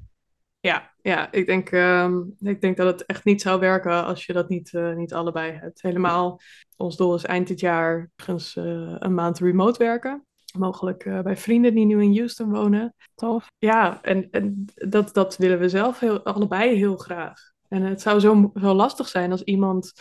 Ja, 0.60 0.92
ja 1.02 1.32
ik, 1.32 1.46
denk, 1.46 1.72
uh, 1.72 2.12
ik 2.40 2.62
denk 2.62 2.78
dat 2.78 2.88
het 2.88 3.06
echt 3.06 3.24
niet 3.24 3.42
zou 3.42 3.60
werken 3.60 4.06
als 4.06 4.26
je 4.26 4.34
dat 4.34 4.50
niet, 4.50 4.74
uh, 4.74 4.96
niet 4.96 5.14
allebei 5.14 5.52
hebt. 5.52 5.82
Helemaal, 5.82 6.40
ons 6.78 6.98
doel 6.98 7.16
is 7.16 7.24
eind 7.24 7.48
dit 7.48 7.60
jaar 7.60 8.10
ergens 8.16 8.56
uh, 8.56 8.96
een 9.00 9.14
maand 9.14 9.40
remote 9.40 9.80
werken. 9.80 10.26
Mogelijk 10.58 11.06
uh, 11.06 11.22
bij 11.22 11.38
vrienden 11.38 11.74
die 11.74 11.86
nu 11.86 12.04
in 12.04 12.16
Houston 12.16 12.52
wonen. 12.52 12.96
Tof. 13.16 13.48
Ja, 13.58 14.02
en, 14.02 14.28
en 14.32 14.66
dat, 14.74 15.14
dat 15.14 15.38
willen 15.38 15.60
we 15.60 15.70
zelf 15.70 16.00
heel, 16.00 16.24
allebei 16.24 16.76
heel 16.76 16.98
graag. 16.98 17.56
En 17.68 17.82
het 17.82 18.02
zou 18.02 18.20
zo, 18.20 18.52
zo 18.56 18.74
lastig 18.74 19.08
zijn 19.08 19.32
als 19.32 19.44
iemand 19.44 19.94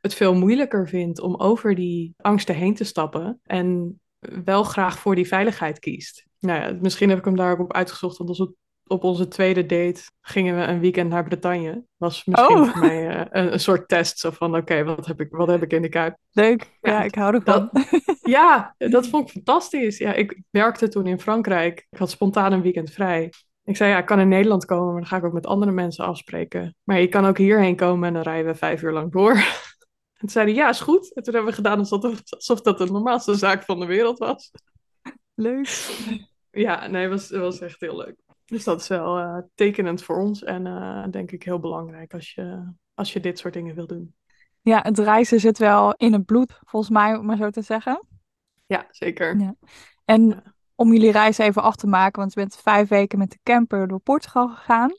het 0.00 0.14
veel 0.14 0.34
moeilijker 0.34 0.88
vindt 0.88 1.20
om 1.20 1.36
over 1.36 1.74
die 1.74 2.14
angsten 2.16 2.54
heen 2.54 2.74
te 2.74 2.84
stappen. 2.84 3.40
En 3.42 4.00
wel 4.44 4.62
graag 4.62 4.98
voor 4.98 5.14
die 5.14 5.28
veiligheid 5.28 5.78
kiest. 5.78 6.26
Nou 6.38 6.60
ja, 6.60 6.78
misschien 6.80 7.08
heb 7.08 7.18
ik 7.18 7.24
hem 7.24 7.36
daar 7.36 7.52
ook 7.52 7.58
op 7.58 7.72
uitgezocht, 7.72 8.16
want 8.18 8.52
op 8.86 9.04
onze 9.04 9.28
tweede 9.28 9.66
date 9.66 10.02
gingen 10.20 10.56
we 10.56 10.62
een 10.62 10.80
weekend 10.80 11.10
naar 11.10 11.24
Bretagne. 11.24 11.84
Was 11.96 12.24
misschien 12.24 12.58
oh. 12.58 12.70
voor 12.70 12.80
mij 12.80 13.16
uh, 13.16 13.24
een, 13.30 13.52
een, 13.52 13.60
soort 13.60 13.88
test. 13.88 14.18
Zo 14.18 14.30
van, 14.30 14.56
oké, 14.56 14.84
wat 14.84 15.06
heb 15.06 15.20
ik, 15.20 15.30
wat 15.30 15.48
heb 15.48 15.62
ik 15.62 15.72
in 15.72 15.82
de 15.82 15.88
kuip? 15.88 16.16
Leuk, 16.32 16.78
ja, 16.80 16.90
ja 16.90 17.02
ik 17.02 17.14
hou 17.14 17.34
ervan. 17.34 17.70
Dat, 17.72 18.18
ja, 18.22 18.74
dat 18.78 19.06
vond 19.06 19.26
ik 19.26 19.32
fantastisch. 19.32 19.98
Ja, 19.98 20.12
ik 20.12 20.42
werkte 20.50 20.88
toen 20.88 21.06
in 21.06 21.20
Frankrijk. 21.20 21.86
Ik 21.90 21.98
had 21.98 22.10
spontaan 22.10 22.52
een 22.52 22.62
weekend 22.62 22.90
vrij. 22.90 23.30
Ik 23.64 23.76
zei, 23.76 23.90
ja, 23.90 23.98
ik 23.98 24.06
kan 24.06 24.20
in 24.20 24.28
Nederland 24.28 24.64
komen, 24.64 24.92
maar 24.92 25.00
dan 25.00 25.06
ga 25.06 25.16
ik 25.16 25.24
ook 25.24 25.32
met 25.32 25.46
andere 25.46 25.72
mensen 25.72 26.04
afspreken. 26.04 26.76
Maar 26.82 27.00
je 27.00 27.08
kan 27.08 27.24
ook 27.24 27.38
hierheen 27.38 27.76
komen 27.76 28.08
en 28.08 28.14
dan 28.14 28.22
rijden 28.22 28.52
we 28.52 28.58
vijf 28.58 28.82
uur 28.82 28.92
lang 28.92 29.12
door. 29.12 29.34
En 30.14 30.30
toen 30.30 30.42
zeiden 30.42 30.54
ja, 30.54 30.68
is 30.68 30.80
goed. 30.80 31.14
En 31.14 31.22
toen 31.22 31.34
hebben 31.34 31.50
we 31.50 31.56
gedaan 31.56 31.78
alsof, 31.78 32.22
alsof 32.28 32.60
dat 32.60 32.78
de 32.78 32.84
normaalste 32.84 33.34
zaak 33.34 33.62
van 33.62 33.80
de 33.80 33.86
wereld 33.86 34.18
was. 34.18 34.50
Leuk. 35.34 35.88
Ja, 36.50 36.86
nee, 36.86 37.02
het 37.02 37.10
was, 37.10 37.30
was 37.30 37.60
echt 37.60 37.80
heel 37.80 37.96
leuk. 37.96 38.16
Dus 38.44 38.64
dat 38.64 38.80
is 38.80 38.88
wel 38.88 39.18
uh, 39.18 39.38
tekenend 39.54 40.02
voor 40.02 40.16
ons 40.16 40.42
en 40.42 40.66
uh, 40.66 41.04
denk 41.10 41.30
ik 41.30 41.42
heel 41.42 41.58
belangrijk 41.58 42.14
als 42.14 42.34
je, 42.34 42.72
als 42.94 43.12
je 43.12 43.20
dit 43.20 43.38
soort 43.38 43.54
dingen 43.54 43.74
wil 43.74 43.86
doen. 43.86 44.14
Ja, 44.60 44.80
het 44.82 44.98
reizen 44.98 45.40
zit 45.40 45.58
wel 45.58 45.94
in 45.94 46.12
het 46.12 46.24
bloed, 46.24 46.60
volgens 46.64 46.92
mij, 46.92 47.16
om 47.16 47.26
maar 47.26 47.36
zo 47.36 47.50
te 47.50 47.62
zeggen. 47.62 48.06
Ja, 48.66 48.86
zeker. 48.90 49.40
Ja. 49.40 49.54
En 50.04 50.26
ja. 50.28 50.53
Om 50.74 50.92
jullie 50.92 51.12
reis 51.12 51.38
even 51.38 51.62
af 51.62 51.76
te 51.76 51.86
maken, 51.86 52.20
want 52.20 52.34
je 52.34 52.40
bent 52.40 52.56
vijf 52.56 52.88
weken 52.88 53.18
met 53.18 53.30
de 53.30 53.38
camper 53.42 53.88
door 53.88 54.00
Portugal 54.00 54.48
gegaan. 54.48 54.90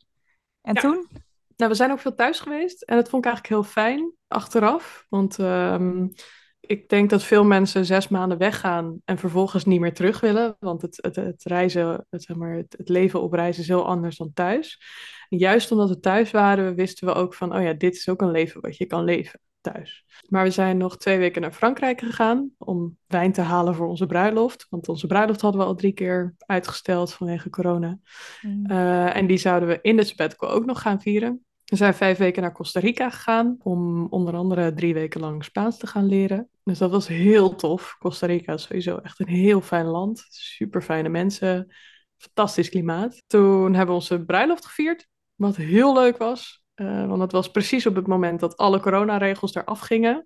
En 0.62 0.74
ja. 0.74 0.82
toen? 0.82 1.08
Nou, 1.56 1.72
we 1.72 1.78
zijn 1.78 1.92
ook 1.92 2.00
veel 2.00 2.16
thuis 2.16 2.40
geweest 2.40 2.82
en 2.82 2.96
dat 2.96 3.10
vond 3.10 3.26
ik 3.26 3.32
eigenlijk 3.32 3.62
heel 3.62 3.72
fijn 3.72 4.14
achteraf. 4.28 5.06
Want 5.10 5.38
um, 5.38 6.12
ik 6.60 6.90
denk 6.90 7.10
dat 7.10 7.24
veel 7.24 7.44
mensen 7.44 7.86
zes 7.86 8.08
maanden 8.08 8.38
weggaan 8.38 9.02
en 9.06 9.18
vervolgens 9.18 9.66
niet 9.66 9.80
meer 9.80 9.94
terug 9.94 10.20
willen. 10.20 10.56
Want 10.60 10.82
het, 10.82 10.98
het, 11.02 11.16
het 11.16 11.44
reizen, 11.44 12.06
het, 12.10 12.24
zeg 12.24 12.36
maar, 12.36 12.54
het, 12.54 12.76
het, 12.78 12.90
leven 12.90 13.22
op 13.22 13.34
reis 13.34 13.60
is 13.60 13.68
heel 13.68 13.86
anders 13.86 14.18
dan 14.18 14.34
thuis. 14.34 14.82
En 15.30 15.38
juist 15.38 15.72
omdat 15.72 15.90
we 15.90 16.00
thuis 16.00 16.32
waren, 16.32 16.76
wisten 16.76 17.08
we 17.08 17.14
ook 17.14 17.34
van, 17.34 17.56
oh 17.56 17.62
ja, 17.62 17.74
dit 17.74 17.96
is 17.96 18.10
ook 18.10 18.22
een 18.22 18.32
leven 18.32 18.62
wat 18.62 18.78
je 18.78 18.86
kan 18.86 19.04
leven 19.04 19.40
thuis. 19.72 20.06
Maar 20.30 20.44
we 20.44 20.50
zijn 20.50 20.78
nog 20.78 20.98
twee 20.98 21.18
weken 21.18 21.42
naar 21.42 21.52
Frankrijk 21.52 22.00
gegaan 22.00 22.50
om 22.58 22.98
wijn 23.08 23.32
te 23.32 23.42
halen 23.42 23.76
voor 23.76 23.88
onze 23.88 24.06
bruiloft. 24.06 24.68
Want 24.70 24.90
onze 24.90 25.08
bruiloft 25.08 25.42
hadden 25.42 25.62
we 25.62 25.68
al 25.68 25.76
drie 25.76 25.94
keer 25.94 26.36
uitgesteld 26.38 27.14
vanwege 27.14 27.50
corona. 27.50 28.00
Mm. 28.42 28.72
Uh, 28.72 29.16
en 29.16 29.28
die 29.28 29.38
zouden 29.38 29.70
we 29.70 29.80
in 29.82 29.96
de 29.96 30.04
sabbatical 30.04 30.50
ook 30.50 30.66
nog 30.66 30.82
gaan 30.82 31.02
vieren. 31.02 31.46
We 31.66 31.76
zijn 31.76 31.94
vijf 31.94 32.18
weken 32.18 32.42
naar 32.42 32.52
Costa 32.52 32.80
Rica 32.80 33.10
gegaan 33.10 33.56
om 33.60 34.08
onder 34.10 34.36
andere 34.36 34.74
drie 34.74 34.94
weken 34.94 35.22
lang 35.22 35.44
Spaans 35.44 35.78
te 35.78 35.88
gaan 35.88 36.06
leren. 36.06 36.50
Dus 36.64 36.78
dat 36.78 36.92
was 36.92 37.08
heel 37.08 37.56
tof. 37.56 37.96
Costa 38.00 38.28
Rica 38.28 38.54
is 38.54 38.64
sowieso 38.64 38.98
echt 38.98 39.20
een 39.20 39.28
heel 39.28 39.62
fijn 39.62 39.86
land. 39.86 40.26
Super 40.30 40.82
fijne 40.82 41.10
mensen. 41.10 41.76
Fantastisch 42.18 42.70
klimaat. 42.70 43.24
Toen 43.28 43.74
hebben 43.74 43.96
we 43.96 44.02
onze 44.02 44.26
bruiloft 44.26 44.66
gevierd. 44.66 45.08
Wat 45.36 45.56
heel 45.56 45.94
leuk 45.94 46.18
was. 46.18 46.65
Uh, 46.76 47.08
want 47.08 47.20
dat 47.20 47.32
was 47.32 47.52
precies 47.52 47.86
op 47.86 47.96
het 47.96 48.08
moment 48.08 48.40
dat 48.40 48.58
alle 48.58 48.80
coronaregels 48.80 49.56
eraf 49.56 49.80
gingen. 49.80 50.26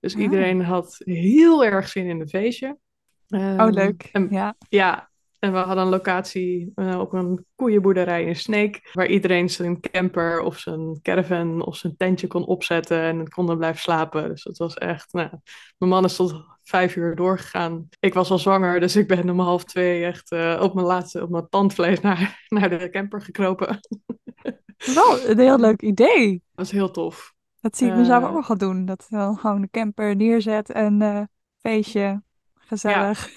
Dus 0.00 0.14
Ah. 0.14 0.20
iedereen 0.20 0.62
had 0.62 0.96
heel 1.04 1.64
erg 1.64 1.88
zin 1.88 2.06
in 2.06 2.20
een 2.20 2.28
feestje. 2.28 2.78
Oh, 3.28 3.40
Ehm, 3.40 3.70
leuk. 3.70 4.08
en- 4.12 4.28
Ja. 4.30 4.54
ja, 4.68 5.10
en 5.38 5.52
we 5.52 5.58
hadden 5.58 5.84
een 5.84 5.90
locatie 5.90 6.72
eh, 6.74 6.98
op 7.00 7.12
een 7.12 7.44
koeienboerderij 7.54 8.24
in 8.24 8.36
Sneek, 8.36 8.90
waar 8.92 9.06
iedereen 9.06 9.50
zijn 9.50 9.80
camper 9.80 10.40
of 10.40 10.58
zijn 10.58 10.98
caravan 11.02 11.64
of 11.64 11.76
zijn 11.76 11.96
tentje 11.96 12.26
kon 12.26 12.46
opzetten 12.46 13.00
en 13.00 13.28
konden 13.28 13.56
blijven 13.56 13.80
slapen. 13.80 14.28
Dus 14.28 14.42
dat 14.42 14.56
was 14.58 14.74
echt, 14.74 15.12
nou, 15.12 15.28
mijn 15.78 15.90
man 15.90 16.04
is 16.04 16.16
tot 16.16 16.44
vijf 16.62 16.96
uur 16.96 17.14
doorgegaan. 17.16 17.88
Ik 18.00 18.14
was 18.14 18.30
al 18.30 18.38
zwanger, 18.38 18.80
dus 18.80 18.96
ik 18.96 19.08
ben 19.08 19.30
om 19.30 19.40
half 19.40 19.64
twee 19.64 20.04
echt 20.04 20.30
eh, 20.30 20.58
op 20.62 20.74
mijn 20.74 20.86
laatste, 20.86 21.22
op 21.22 21.30
mijn 21.30 21.48
tandvlees 21.48 22.00
naar, 22.00 22.42
naar 22.48 22.70
de 22.70 22.90
camper 22.90 23.22
gekropen. 23.22 23.80
Wel 24.94 25.28
een 25.28 25.38
heel 25.38 25.58
leuk 25.58 25.82
idee. 25.82 26.30
Dat 26.32 26.40
was 26.54 26.70
heel 26.70 26.90
tof. 26.90 27.34
Dat 27.60 27.76
zie 27.76 27.88
ik 27.88 27.94
mezelf 27.96 28.20
Eh. 28.22 28.26
ook 28.28 28.32
wel 28.34 28.42
gaan 28.42 28.58
doen. 28.58 28.84
Dat 28.84 29.06
dan 29.08 29.36
gewoon 29.38 29.60
de 29.60 29.70
camper 29.70 30.16
neerzet 30.16 30.70
en 30.70 31.02
eh 31.02 31.22
feestje. 31.58 32.22
gezellig. 32.54 33.28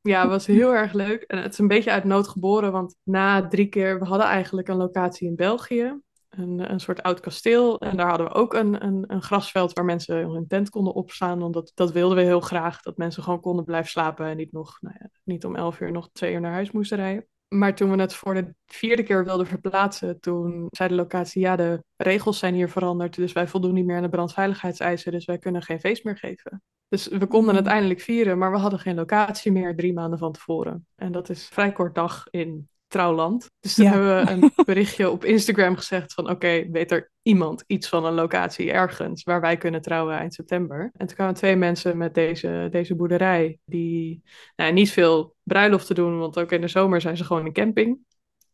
Ja, 0.00 0.20
het 0.20 0.30
was 0.30 0.46
heel 0.46 0.74
erg 0.82 0.92
leuk. 0.92 1.22
En 1.22 1.42
het 1.42 1.52
is 1.52 1.58
een 1.58 1.68
beetje 1.68 1.90
uit 1.90 2.04
nood 2.04 2.28
geboren, 2.28 2.72
want 2.72 2.96
na 3.02 3.48
drie 3.48 3.66
keer, 3.68 3.98
we 3.98 4.04
hadden 4.04 4.26
eigenlijk 4.26 4.68
een 4.68 4.76
locatie 4.76 5.28
in 5.28 5.36
België. 5.36 6.00
Een, 6.28 6.70
een 6.72 6.80
soort 6.80 7.02
oud 7.02 7.20
kasteel. 7.20 7.78
En 7.80 7.96
daar 7.96 8.08
hadden 8.08 8.26
we 8.26 8.32
ook 8.34 8.54
een, 8.54 8.84
een, 8.84 9.04
een 9.06 9.22
grasveld 9.22 9.72
waar 9.72 9.84
mensen 9.84 10.16
hun 10.30 10.46
tent 10.46 10.70
konden 10.70 10.94
opslaan. 10.94 11.38
Want 11.38 11.72
dat, 11.74 11.92
wilden 11.92 12.16
we 12.16 12.22
heel 12.22 12.40
graag. 12.40 12.82
Dat 12.82 12.96
mensen 12.96 13.22
gewoon 13.22 13.40
konden 13.40 13.64
blijven 13.64 13.90
slapen 13.90 14.26
en 14.26 14.36
niet, 14.36 14.52
nog, 14.52 14.78
nou 14.80 14.96
ja, 15.00 15.08
niet 15.24 15.44
om 15.44 15.56
elf 15.56 15.80
uur 15.80 15.92
nog 15.92 16.08
twee 16.12 16.32
uur 16.32 16.40
naar 16.40 16.52
huis 16.52 16.70
moesten 16.70 16.96
rijden. 16.98 17.26
Maar 17.48 17.74
toen 17.74 17.90
we 17.90 18.00
het 18.00 18.14
voor 18.14 18.34
de 18.34 18.54
vierde 18.66 19.02
keer 19.02 19.24
wilden 19.24 19.46
verplaatsen, 19.46 20.20
toen 20.20 20.66
zei 20.70 20.88
de 20.88 20.94
locatie, 20.94 21.40
ja, 21.40 21.56
de 21.56 21.84
regels 21.96 22.38
zijn 22.38 22.54
hier 22.54 22.68
veranderd, 22.68 23.14
dus 23.14 23.32
wij 23.32 23.48
voldoen 23.48 23.74
niet 23.74 23.86
meer 23.86 23.96
aan 23.96 24.02
de 24.02 24.08
brandveiligheidseisen, 24.08 25.12
dus 25.12 25.24
wij 25.24 25.38
kunnen 25.38 25.62
geen 25.62 25.80
feest 25.80 26.04
meer 26.04 26.16
geven. 26.16 26.62
Dus 26.88 27.08
we 27.08 27.26
konden 27.26 27.54
het 27.54 27.66
eindelijk 27.66 28.00
vieren, 28.00 28.38
maar 28.38 28.52
we 28.52 28.58
hadden 28.58 28.78
geen 28.78 28.94
locatie 28.94 29.52
meer 29.52 29.76
drie 29.76 29.92
maanden 29.92 30.18
van 30.18 30.32
tevoren. 30.32 30.86
En 30.94 31.12
dat 31.12 31.28
is 31.28 31.46
vrij 31.46 31.72
kort 31.72 31.94
dag 31.94 32.26
in 32.30 32.68
trouwland. 32.96 33.50
Dus 33.60 33.74
toen 33.74 33.86
hebben 33.86 34.24
we 34.24 34.30
een 34.30 34.52
berichtje 34.64 35.10
op 35.10 35.24
Instagram 35.24 35.76
gezegd 35.76 36.14
van 36.14 36.30
oké, 36.30 36.70
weet 36.70 36.90
er 36.90 37.10
iemand 37.22 37.64
iets 37.66 37.88
van 37.88 38.04
een 38.04 38.14
locatie 38.14 38.72
ergens 38.72 39.22
waar 39.22 39.40
wij 39.40 39.56
kunnen 39.56 39.82
trouwen 39.82 40.16
eind 40.16 40.34
september. 40.34 40.90
En 40.96 41.06
toen 41.06 41.16
kwamen 41.16 41.34
twee 41.34 41.56
mensen 41.56 41.96
met 41.96 42.14
deze, 42.14 42.68
deze 42.70 42.94
boerderij 42.94 43.58
die 43.64 44.22
nou, 44.56 44.72
niet 44.72 44.90
veel 44.90 45.34
bruiloft 45.42 45.86
te 45.86 45.94
doen, 45.94 46.18
want 46.18 46.38
ook 46.38 46.52
in 46.52 46.60
de 46.60 46.68
zomer 46.68 47.00
zijn 47.00 47.16
ze 47.16 47.24
gewoon 47.24 47.46
een 47.46 47.52
camping. 47.52 47.98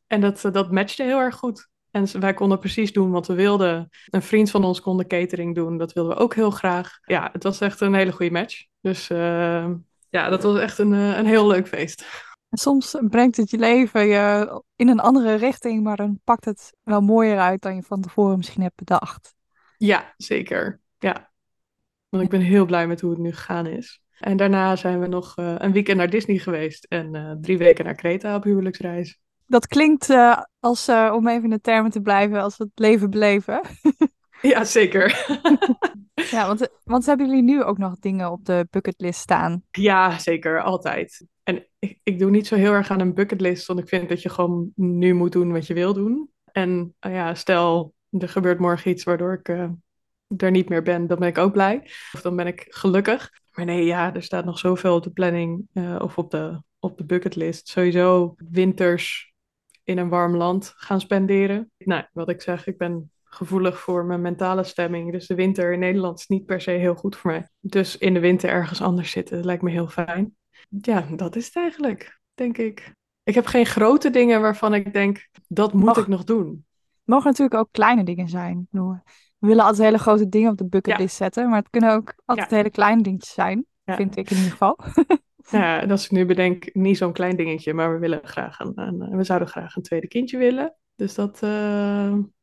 En 0.07 0.21
dat, 0.21 0.49
dat 0.53 0.73
matchte 0.73 1.03
heel 1.03 1.19
erg 1.19 1.37
goed. 1.37 1.71
En 1.91 2.21
wij 2.21 2.35
konden 2.35 2.59
precies 2.59 2.93
doen 2.93 3.11
wat 3.11 3.27
we 3.27 3.35
wilden. 3.35 3.89
Een 4.07 4.23
vriend 4.23 4.51
van 4.51 4.65
ons 4.65 4.81
kon 4.81 4.97
de 4.97 5.07
catering 5.07 5.55
doen. 5.55 5.79
Dat 5.79 5.93
wilden 5.93 6.17
we 6.17 6.23
ook 6.23 6.35
heel 6.35 6.51
graag. 6.51 6.99
Ja, 7.05 7.29
het 7.33 7.43
was 7.43 7.61
echt 7.61 7.81
een 7.81 7.95
hele 7.95 8.13
goede 8.13 8.33
match. 8.33 8.65
Dus 8.81 9.11
uh, 9.11 9.71
ja, 10.11 10.29
dat 10.29 10.43
was 10.43 10.59
echt 10.59 10.79
een, 10.79 10.93
eh, 10.93 11.17
een 11.17 11.27
heel 11.27 11.47
leuk 11.47 11.69
feest. 11.69 12.05
Soms 12.55 12.97
brengt 13.09 13.37
het 13.37 13.51
je 13.51 13.59
leven 13.59 14.07
je 14.07 14.63
in 14.77 14.89
een 14.89 15.01
andere 15.01 15.35
richting, 15.35 15.83
maar 15.83 15.97
dan 15.97 16.21
pakt 16.25 16.45
het 16.45 16.73
wel 16.83 17.01
mooier 17.01 17.39
uit 17.39 17.63
dan 17.63 17.75
je 17.75 17.83
van 17.83 18.01
tevoren 18.01 18.37
misschien 18.37 18.63
hebt 18.63 18.77
bedacht. 18.77 19.35
Ja, 19.77 20.15
zeker. 20.17 20.81
Ja. 20.99 21.31
Want 22.09 22.25
ik 22.25 22.31
ben 22.31 22.41
heel 22.41 22.67
blij 22.67 22.87
met 22.87 23.01
hoe 23.01 23.11
het 23.11 23.19
nu 23.19 23.33
gegaan 23.33 23.67
is. 23.67 24.01
En 24.19 24.37
daarna 24.37 24.77
zijn 24.77 25.01
we 25.01 25.07
nog 25.07 25.39
uh, 25.39 25.55
een 25.59 25.73
weekend 25.73 25.97
naar 25.97 26.11
Disney 26.11 26.39
geweest 26.39 26.85
en 26.85 27.15
uh, 27.15 27.33
drie 27.41 27.59
weken 27.59 27.85
naar 27.85 27.95
Kreta 27.95 28.37
op 28.37 28.45
huwelijksreis. 28.45 29.21
Dat 29.47 29.67
klinkt 29.67 30.09
uh, 30.09 30.43
als, 30.61 30.89
om 30.89 31.29
even 31.29 31.45
in 31.45 31.51
de 31.51 31.61
termen 31.61 31.91
te 31.91 32.01
blijven, 32.01 32.43
als 32.43 32.59
het 32.59 32.71
leven 32.75 33.11
beleven. 33.11 33.61
ja, 34.43 34.65
zeker. 34.65 35.27
ja, 36.31 36.47
want, 36.47 36.69
want 36.85 37.07
hebben 37.07 37.27
jullie 37.27 37.43
nu 37.43 37.63
ook 37.63 37.79
nog 37.79 37.99
dingen 37.99 38.31
op 38.31 38.45
de 38.45 38.67
bucketlist 38.71 39.21
staan? 39.21 39.63
Ja, 39.71 40.19
zeker, 40.19 40.63
altijd. 40.63 41.27
En 41.43 41.67
ik, 42.03 42.19
doe 42.19 42.31
niet 42.31 42.47
zo 42.47 42.55
heel 42.55 42.73
erg 42.73 42.91
aan 42.91 43.01
een 43.01 43.15
bucketlist, 43.15 43.67
want 43.67 43.79
ik 43.79 43.89
vind 43.89 44.09
dat 44.09 44.23
je 44.23 44.29
gewoon 44.29 44.73
nu 44.75 45.15
moet 45.15 45.33
doen 45.33 45.53
wat 45.53 45.67
je 45.67 45.75
wil 45.75 45.95
doen. 45.95 46.31
En 46.53 46.95
uh, 47.07 47.13
ja, 47.13 47.35
stel, 47.35 47.95
er 48.11 48.29
gebeurt 48.29 48.59
morgen 48.59 48.91
iets 48.91 49.05
waardoor 49.05 49.33
ik 49.33 49.49
uh, 49.49 49.71
er 50.37 50.51
niet 50.51 50.69
meer 50.69 50.83
ben, 50.83 51.07
dan 51.07 51.19
ben 51.19 51.29
ik 51.29 51.39
ook 51.39 51.53
blij. 51.53 51.81
Of 52.13 52.21
dan 52.21 52.37
ben 52.37 52.47
ik 52.47 52.67
gelukkig. 52.69 53.31
Maar 53.53 53.65
nee, 53.65 53.85
ja, 53.85 54.15
er 54.15 54.23
staat 54.23 54.45
nog 54.45 54.59
zoveel 54.59 54.95
op 54.95 55.03
de 55.03 55.11
planning 55.11 55.69
uh, 55.75 55.97
of 56.03 56.19
op 56.19 56.31
de, 56.31 56.63
op 56.79 56.99
de 56.99 57.05
bucketlist. 57.05 57.69
Sowieso 57.69 58.35
winters 58.51 59.33
in 59.85 59.99
een 59.99 60.09
warm 60.09 60.37
land 60.37 60.73
gaan 60.77 61.01
spenderen. 61.01 61.71
Nou, 61.79 62.05
wat 62.13 62.29
ik 62.29 62.41
zeg, 62.41 62.67
ik 62.67 62.79
ben 62.79 63.11
gevoelig 63.25 63.79
voor 63.79 64.05
mijn 64.05 64.21
mentale 64.21 64.65
stemming. 64.65 65.13
Dus 65.13 65.27
de 65.27 65.35
winter 65.35 65.73
in 65.73 65.79
Nederland 65.79 66.19
is 66.19 66.27
niet 66.27 66.47
per 66.47 66.61
se 66.61 66.71
heel 66.71 66.95
goed 66.95 67.17
voor 67.17 67.31
mij. 67.31 67.49
Dus 67.61 67.99
in 67.99 68.15
de 68.15 68.21
winter 68.21 68.51
ergens 68.51 68.83
anders 68.83 69.11
zitten 69.11 69.45
lijkt 69.45 69.63
me 69.63 69.71
heel 69.71 69.89
fijn 69.89 70.37
ja, 70.81 71.07
dat 71.17 71.37
is 71.37 71.47
het 71.47 71.57
eigenlijk, 71.57 72.21
denk 72.35 72.59
ik. 72.59 72.95
Ik 73.23 73.35
heb 73.35 73.47
geen 73.47 73.67
grote 73.67 74.11
dingen 74.11 74.41
waarvan 74.41 74.75
ik 74.75 74.93
denk, 74.93 75.29
dat 75.49 75.73
moet 75.73 75.97
ik 75.97 76.07
nog 76.07 76.25
doen. 76.25 76.47
Het 76.77 77.15
mogen 77.15 77.27
natuurlijk 77.27 77.61
ook 77.61 77.69
kleine 77.71 78.05
dingen 78.05 78.29
zijn. 78.29 78.69
We 78.71 79.01
willen 79.39 79.65
altijd 79.65 79.83
hele 79.83 79.99
grote 79.99 80.29
dingen 80.29 80.51
op 80.51 80.59
de 80.59 80.69
bucketlist 80.69 81.17
zetten, 81.17 81.49
maar 81.49 81.59
het 81.59 81.71
kunnen 81.71 81.93
ook 81.93 82.15
altijd 82.25 82.51
hele 82.51 82.71
kleine 82.71 83.03
dingetjes 83.03 83.35
zijn, 83.35 83.67
vind 83.85 84.17
ik 84.17 84.31
in 84.31 84.37
ieder 84.37 84.51
geval. 84.51 84.79
Ja, 85.51 85.81
en 85.81 85.91
als 85.91 86.05
ik 86.05 86.11
nu 86.11 86.27
bedenk, 86.27 86.75
niet 86.75 86.97
zo'n 86.97 87.13
klein 87.13 87.37
dingetje, 87.37 87.75
maar 87.75 87.93
we 87.93 87.99
willen 87.99 88.21
graag 88.23 88.59
een, 88.59 88.73
een, 88.75 89.17
we 89.17 89.25
zouden 89.25 89.49
graag 89.49 89.77
een 89.77 89.83
tweede 89.83 90.09
kindje 90.09 90.39
willen. 90.39 90.77
Dus 90.95 91.15
dat, 91.15 91.41
uh, 91.43 91.51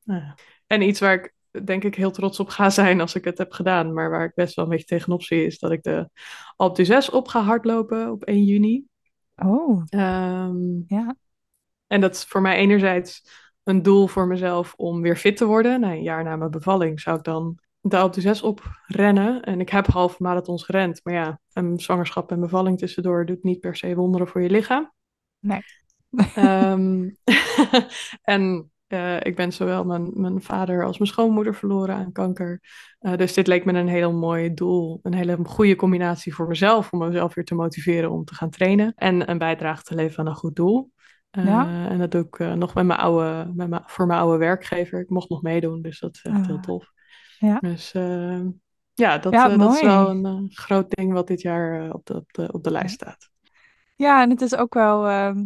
nou 0.03 0.21
en 0.67 0.81
iets 0.81 0.99
waar 0.99 1.13
ik 1.13 1.33
denk 1.63 1.83
ik 1.83 1.95
heel 1.95 2.11
trots 2.11 2.39
op 2.39 2.49
ga 2.49 2.69
zijn 2.69 3.01
als 3.01 3.15
ik 3.15 3.23
het 3.23 3.37
heb 3.37 3.51
gedaan. 3.51 3.93
Maar 3.93 4.09
waar 4.09 4.23
ik 4.23 4.33
best 4.35 4.55
wel 4.55 4.65
een 4.65 4.71
beetje 4.71 4.85
tegenop 4.85 5.23
zie, 5.23 5.45
is 5.45 5.59
dat 5.59 5.71
ik 5.71 5.83
de 5.83 6.09
Alpe 6.55 6.85
6 6.85 7.09
op 7.09 7.27
ga 7.27 7.41
hardlopen 7.41 8.11
op 8.11 8.23
1 8.23 8.43
juni. 8.43 8.85
Oh, 9.35 9.83
um, 9.89 10.83
ja. 10.87 11.15
En 11.87 12.01
dat 12.01 12.15
is 12.15 12.23
voor 12.23 12.41
mij 12.41 12.55
enerzijds 12.55 13.23
een 13.63 13.81
doel 13.81 14.07
voor 14.07 14.27
mezelf 14.27 14.73
om 14.77 15.01
weer 15.01 15.15
fit 15.15 15.37
te 15.37 15.45
worden. 15.45 15.79
Nou, 15.79 15.93
een 15.93 16.03
jaar 16.03 16.23
na 16.23 16.35
mijn 16.35 16.51
bevalling 16.51 16.99
zou 16.99 17.17
ik 17.17 17.23
dan 17.23 17.59
de 17.81 17.97
Alpe 17.97 18.21
6 18.21 18.41
oprennen. 18.41 19.41
En 19.41 19.59
ik 19.59 19.69
heb 19.69 19.85
half 19.85 20.19
marathons 20.19 20.63
gerend. 20.63 20.99
Maar 21.03 21.13
ja, 21.13 21.39
een 21.53 21.79
zwangerschap 21.79 22.31
en 22.31 22.39
bevalling 22.39 22.77
tussendoor 22.77 23.25
doet 23.25 23.43
niet 23.43 23.59
per 23.59 23.75
se 23.75 23.95
wonderen 23.95 24.27
voor 24.27 24.41
je 24.41 24.49
lichaam. 24.49 24.91
Nee. 25.39 25.61
um, 26.37 27.15
en 28.21 28.68
uh, 28.89 29.19
ik 29.19 29.35
ben 29.35 29.51
zowel 29.51 29.85
mijn, 29.85 30.11
mijn 30.13 30.41
vader 30.41 30.85
als 30.85 30.97
mijn 30.97 31.11
schoonmoeder 31.11 31.55
verloren 31.55 31.95
aan 31.95 32.11
kanker. 32.11 32.61
Uh, 33.01 33.15
dus 33.15 33.33
dit 33.33 33.47
leek 33.47 33.65
me 33.65 33.73
een 33.73 33.87
heel 33.87 34.13
mooi 34.13 34.53
doel. 34.53 34.99
Een 35.03 35.13
hele 35.13 35.37
goede 35.43 35.75
combinatie 35.75 36.35
voor 36.35 36.47
mezelf. 36.47 36.91
Om 36.91 36.99
mezelf 36.99 37.33
weer 37.33 37.45
te 37.45 37.55
motiveren 37.55 38.11
om 38.11 38.25
te 38.25 38.35
gaan 38.35 38.49
trainen. 38.49 38.93
En 38.95 39.29
een 39.29 39.37
bijdrage 39.37 39.83
te 39.83 39.95
leveren 39.95 40.25
aan 40.25 40.31
een 40.31 40.37
goed 40.37 40.55
doel. 40.55 40.91
Uh, 41.37 41.45
ja. 41.45 41.89
En 41.89 41.97
dat 41.97 42.11
doe 42.11 42.27
ik 42.29 42.55
nog 42.55 42.73
met 42.73 42.85
mijn 42.85 42.99
oude, 42.99 43.51
met 43.53 43.69
mijn, 43.69 43.83
voor 43.85 44.05
mijn 44.05 44.19
oude 44.19 44.37
werkgever. 44.37 44.99
Ik 44.99 45.09
mocht 45.09 45.29
nog 45.29 45.41
meedoen, 45.41 45.81
dus 45.81 45.99
dat 45.99 46.15
is 46.15 46.21
echt 46.21 46.45
heel 46.45 46.59
tof. 46.59 46.91
Ja. 47.39 47.59
Dus 47.59 47.91
ja, 48.99 49.17
dat, 49.17 49.33
ja, 49.33 49.57
dat 49.57 49.73
is 49.73 49.81
wel 49.81 50.09
een 50.09 50.49
groot 50.53 50.89
ding 50.89 51.13
wat 51.13 51.27
dit 51.27 51.41
jaar 51.41 51.93
op, 51.93 52.05
de, 52.05 52.15
op, 52.15 52.33
de, 52.33 52.51
op 52.51 52.63
de 52.63 52.71
lijst 52.71 52.93
staat. 52.93 53.29
Ja, 53.95 54.21
en 54.21 54.29
het 54.29 54.41
is 54.41 54.55
ook 54.55 54.73
wel 54.73 55.07
ehm, 55.07 55.45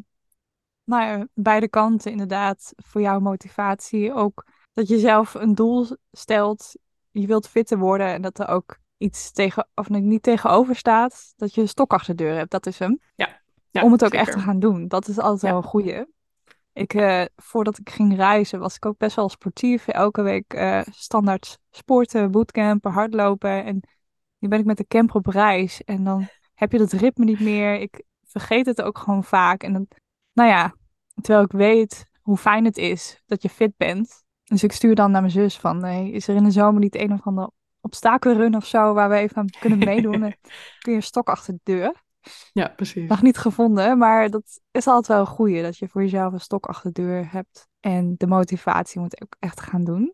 nou 0.83 1.03
ja, 1.03 1.27
beide 1.33 1.69
kanten 1.69 2.11
inderdaad 2.11 2.73
voor 2.75 3.01
jouw 3.01 3.19
motivatie. 3.19 4.13
Ook 4.13 4.45
dat 4.73 4.87
je 4.87 4.99
zelf 4.99 5.33
een 5.33 5.55
doel 5.55 5.87
stelt, 6.11 6.75
je 7.11 7.27
wilt 7.27 7.47
fitter 7.47 7.77
worden 7.77 8.07
en 8.07 8.21
dat 8.21 8.39
er 8.39 8.47
ook 8.47 8.77
iets 8.97 9.31
tegen, 9.31 9.67
of 9.75 9.89
niet 9.89 10.23
tegenover 10.23 10.75
staat, 10.75 11.33
dat 11.35 11.53
je 11.53 11.61
een 11.61 11.67
stok 11.67 11.93
achter 11.93 12.15
de 12.15 12.23
deur 12.23 12.35
hebt. 12.35 12.51
Dat 12.51 12.65
is 12.65 12.79
hem. 12.79 12.99
Ja. 13.15 13.41
Om 13.81 13.91
het 13.91 14.05
ook 14.05 14.13
echt 14.13 14.31
te 14.31 14.39
gaan 14.39 14.59
doen. 14.59 14.87
Dat 14.87 15.07
is 15.07 15.19
altijd 15.19 15.41
wel 15.41 15.61
een 15.61 15.67
goeie. 15.67 16.05
Ik, 16.73 16.93
uh, 16.93 17.23
voordat 17.35 17.77
ik 17.77 17.89
ging 17.89 18.15
reizen, 18.15 18.59
was 18.59 18.75
ik 18.75 18.85
ook 18.85 18.97
best 18.97 19.15
wel 19.15 19.29
sportief. 19.29 19.87
Elke 19.87 20.21
week 20.21 20.53
uh, 20.53 20.81
standaard 20.91 21.59
sporten, 21.69 22.31
bootcampen, 22.31 22.91
hardlopen. 22.91 23.63
En 23.63 23.79
nu 24.37 24.47
ben 24.47 24.59
ik 24.59 24.65
met 24.65 24.77
de 24.77 24.87
camper 24.87 25.15
op 25.15 25.25
reis. 25.25 25.83
En 25.83 26.03
dan 26.03 26.27
heb 26.53 26.71
je 26.71 26.77
dat 26.77 26.91
ritme 26.91 27.25
niet 27.25 27.39
meer. 27.39 27.79
Ik 27.79 28.03
vergeet 28.23 28.65
het 28.65 28.81
ook 28.81 28.97
gewoon 28.97 29.23
vaak. 29.23 29.63
En 29.63 29.73
dan 29.73 29.87
nou 30.33 30.49
ja, 30.49 30.75
terwijl 31.21 31.45
ik 31.45 31.51
weet 31.51 32.05
hoe 32.21 32.37
fijn 32.37 32.65
het 32.65 32.77
is 32.77 33.21
dat 33.25 33.41
je 33.41 33.49
fit 33.49 33.77
bent. 33.77 34.23
Dus 34.43 34.63
ik 34.63 34.71
stuur 34.71 34.95
dan 34.95 35.11
naar 35.11 35.21
mijn 35.21 35.33
zus 35.33 35.57
van, 35.57 35.77
nee, 35.77 36.11
is 36.11 36.27
er 36.27 36.35
in 36.35 36.43
de 36.43 36.51
zomer 36.51 36.79
niet 36.81 36.95
een 36.95 37.13
of 37.13 37.21
andere 37.23 37.51
obstakelrun 37.81 38.55
of 38.55 38.65
zo 38.65 38.93
waar 38.93 39.09
we 39.09 39.15
even 39.15 39.37
aan 39.37 39.49
kunnen 39.59 39.77
meedoen? 39.77 40.19
Dan 40.19 40.33
kun 40.79 40.91
je 40.91 40.97
een 40.97 41.03
stok 41.03 41.29
achter 41.29 41.53
de 41.53 41.59
deur. 41.63 42.03
Ja, 42.53 42.67
precies. 42.67 43.09
Nog 43.09 43.21
niet 43.21 43.37
gevonden, 43.37 43.97
maar 43.97 44.29
dat 44.29 44.59
is 44.71 44.87
altijd 44.87 45.07
wel 45.07 45.19
een 45.19 45.35
goeie, 45.35 45.61
dat 45.61 45.77
je 45.77 45.87
voor 45.87 46.01
jezelf 46.01 46.33
een 46.33 46.39
stok 46.39 46.65
achter 46.65 46.93
de 46.93 47.01
deur 47.01 47.31
hebt. 47.31 47.67
En 47.79 48.15
de 48.17 48.27
motivatie 48.27 49.01
moet 49.01 49.21
ook 49.21 49.35
echt 49.39 49.61
gaan 49.61 49.83
doen. 49.83 50.13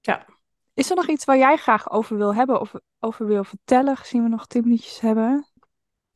Ja. 0.00 0.26
Is 0.74 0.90
er 0.90 0.96
nog 0.96 1.08
iets 1.08 1.24
waar 1.24 1.38
jij 1.38 1.56
graag 1.56 1.90
over 1.90 2.16
wil 2.16 2.34
hebben 2.34 2.60
of 2.60 2.72
over 2.98 3.26
wil 3.26 3.44
vertellen, 3.44 3.96
gezien 3.96 4.22
we 4.22 4.28
nog 4.28 4.46
tien 4.46 4.62
minuutjes 4.62 5.00
hebben? 5.00 5.46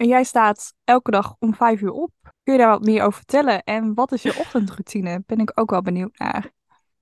En 0.03 0.09
jij 0.09 0.25
staat 0.25 0.75
elke 0.85 1.11
dag 1.11 1.37
om 1.39 1.55
vijf 1.55 1.81
uur 1.81 1.91
op. 1.91 2.13
Kun 2.43 2.53
je 2.53 2.59
daar 2.59 2.69
wat 2.69 2.85
meer 2.85 3.03
over 3.03 3.13
vertellen? 3.13 3.63
En 3.63 3.95
wat 3.95 4.13
is 4.13 4.23
je 4.23 4.37
ochtendroutine? 4.39 5.23
Ben 5.27 5.39
ik 5.39 5.53
ook 5.55 5.71
wel 5.71 5.83
benieuwd 5.83 6.19
naar. 6.19 6.51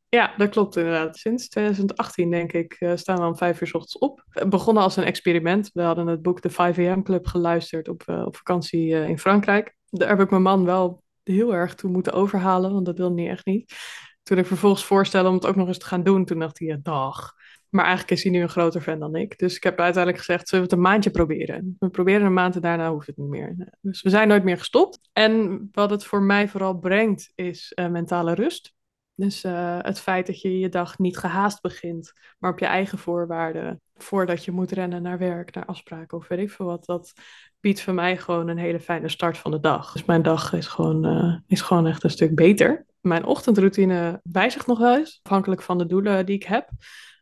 Ja, 0.08 0.34
dat 0.36 0.48
klopt 0.48 0.76
inderdaad. 0.76 1.16
Sinds 1.16 1.48
2018 1.48 2.30
denk 2.30 2.52
ik 2.52 2.76
uh, 2.80 2.96
staan 2.96 3.20
we 3.20 3.26
om 3.26 3.36
vijf 3.36 3.60
uur 3.60 3.66
s 3.66 3.74
ochtends 3.74 3.98
op. 3.98 4.24
begonnen 4.48 4.82
als 4.82 4.96
een 4.96 5.04
experiment. 5.04 5.70
We 5.72 5.82
hadden 5.82 6.06
het 6.06 6.22
boek 6.22 6.40
The 6.40 6.50
5 6.50 6.78
AM 6.78 7.02
Club 7.02 7.26
geluisterd 7.26 7.88
op, 7.88 8.02
uh, 8.06 8.26
op 8.26 8.36
vakantie 8.36 8.90
uh, 8.90 9.08
in 9.08 9.18
Frankrijk. 9.18 9.76
Daar 9.90 10.08
heb 10.08 10.20
ik 10.20 10.30
mijn 10.30 10.42
man 10.42 10.64
wel 10.64 11.02
heel 11.22 11.54
erg 11.54 11.74
toe 11.74 11.90
moeten 11.90 12.12
overhalen, 12.12 12.72
want 12.72 12.86
dat 12.86 12.98
wilde 12.98 13.22
hij 13.22 13.30
echt 13.30 13.46
niet. 13.46 13.74
Toen 14.22 14.38
ik 14.38 14.46
vervolgens 14.46 14.84
voorstelde 14.84 15.28
om 15.28 15.34
het 15.34 15.46
ook 15.46 15.56
nog 15.56 15.66
eens 15.66 15.78
te 15.78 15.86
gaan 15.86 16.02
doen, 16.02 16.24
toen 16.24 16.38
dacht 16.38 16.58
hij, 16.58 16.68
ja, 16.68 16.78
dag. 16.82 17.32
Maar 17.70 17.84
eigenlijk 17.84 18.16
is 18.16 18.22
hij 18.22 18.32
nu 18.32 18.42
een 18.42 18.48
groter 18.48 18.80
fan 18.80 18.98
dan 18.98 19.14
ik. 19.14 19.38
Dus 19.38 19.56
ik 19.56 19.62
heb 19.62 19.78
uiteindelijk 19.78 20.24
gezegd, 20.24 20.48
zullen 20.48 20.64
we 20.64 20.70
het 20.70 20.80
een 20.80 20.88
maandje 20.90 21.10
proberen? 21.10 21.76
We 21.78 21.88
proberen 21.88 22.26
een 22.26 22.32
maand 22.32 22.54
en 22.54 22.60
daarna 22.60 22.90
hoeft 22.90 23.06
het 23.06 23.16
niet 23.16 23.28
meer. 23.28 23.76
Dus 23.80 24.02
we 24.02 24.10
zijn 24.10 24.28
nooit 24.28 24.44
meer 24.44 24.58
gestopt. 24.58 25.00
En 25.12 25.68
wat 25.72 25.90
het 25.90 26.04
voor 26.04 26.22
mij 26.22 26.48
vooral 26.48 26.78
brengt, 26.78 27.32
is 27.34 27.72
uh, 27.74 27.88
mentale 27.88 28.34
rust. 28.34 28.74
Dus 29.20 29.44
uh, 29.44 29.78
het 29.80 30.00
feit 30.00 30.26
dat 30.26 30.40
je 30.40 30.58
je 30.58 30.68
dag 30.68 30.98
niet 30.98 31.18
gehaast 31.18 31.60
begint, 31.60 32.12
maar 32.38 32.50
op 32.50 32.58
je 32.58 32.66
eigen 32.66 32.98
voorwaarden, 32.98 33.80
voordat 33.94 34.44
je 34.44 34.50
moet 34.50 34.72
rennen 34.72 35.02
naar 35.02 35.18
werk, 35.18 35.54
naar 35.54 35.64
afspraken 35.64 36.18
of 36.18 36.28
weet 36.28 36.38
ik 36.38 36.50
veel 36.50 36.66
wat, 36.66 36.84
dat 36.84 37.12
biedt 37.60 37.80
voor 37.80 37.94
mij 37.94 38.16
gewoon 38.16 38.48
een 38.48 38.58
hele 38.58 38.80
fijne 38.80 39.08
start 39.08 39.38
van 39.38 39.50
de 39.50 39.60
dag. 39.60 39.92
Dus 39.92 40.04
mijn 40.04 40.22
dag 40.22 40.52
is 40.52 40.66
gewoon, 40.66 41.06
uh, 41.06 41.36
is 41.46 41.60
gewoon 41.60 41.86
echt 41.86 42.04
een 42.04 42.10
stuk 42.10 42.34
beter. 42.34 42.86
Mijn 43.00 43.24
ochtendroutine 43.24 44.20
wijzigt 44.22 44.66
nog 44.66 44.78
wel 44.78 44.96
eens, 44.96 45.20
afhankelijk 45.22 45.62
van 45.62 45.78
de 45.78 45.86
doelen 45.86 46.26
die 46.26 46.36
ik 46.36 46.44
heb. 46.44 46.70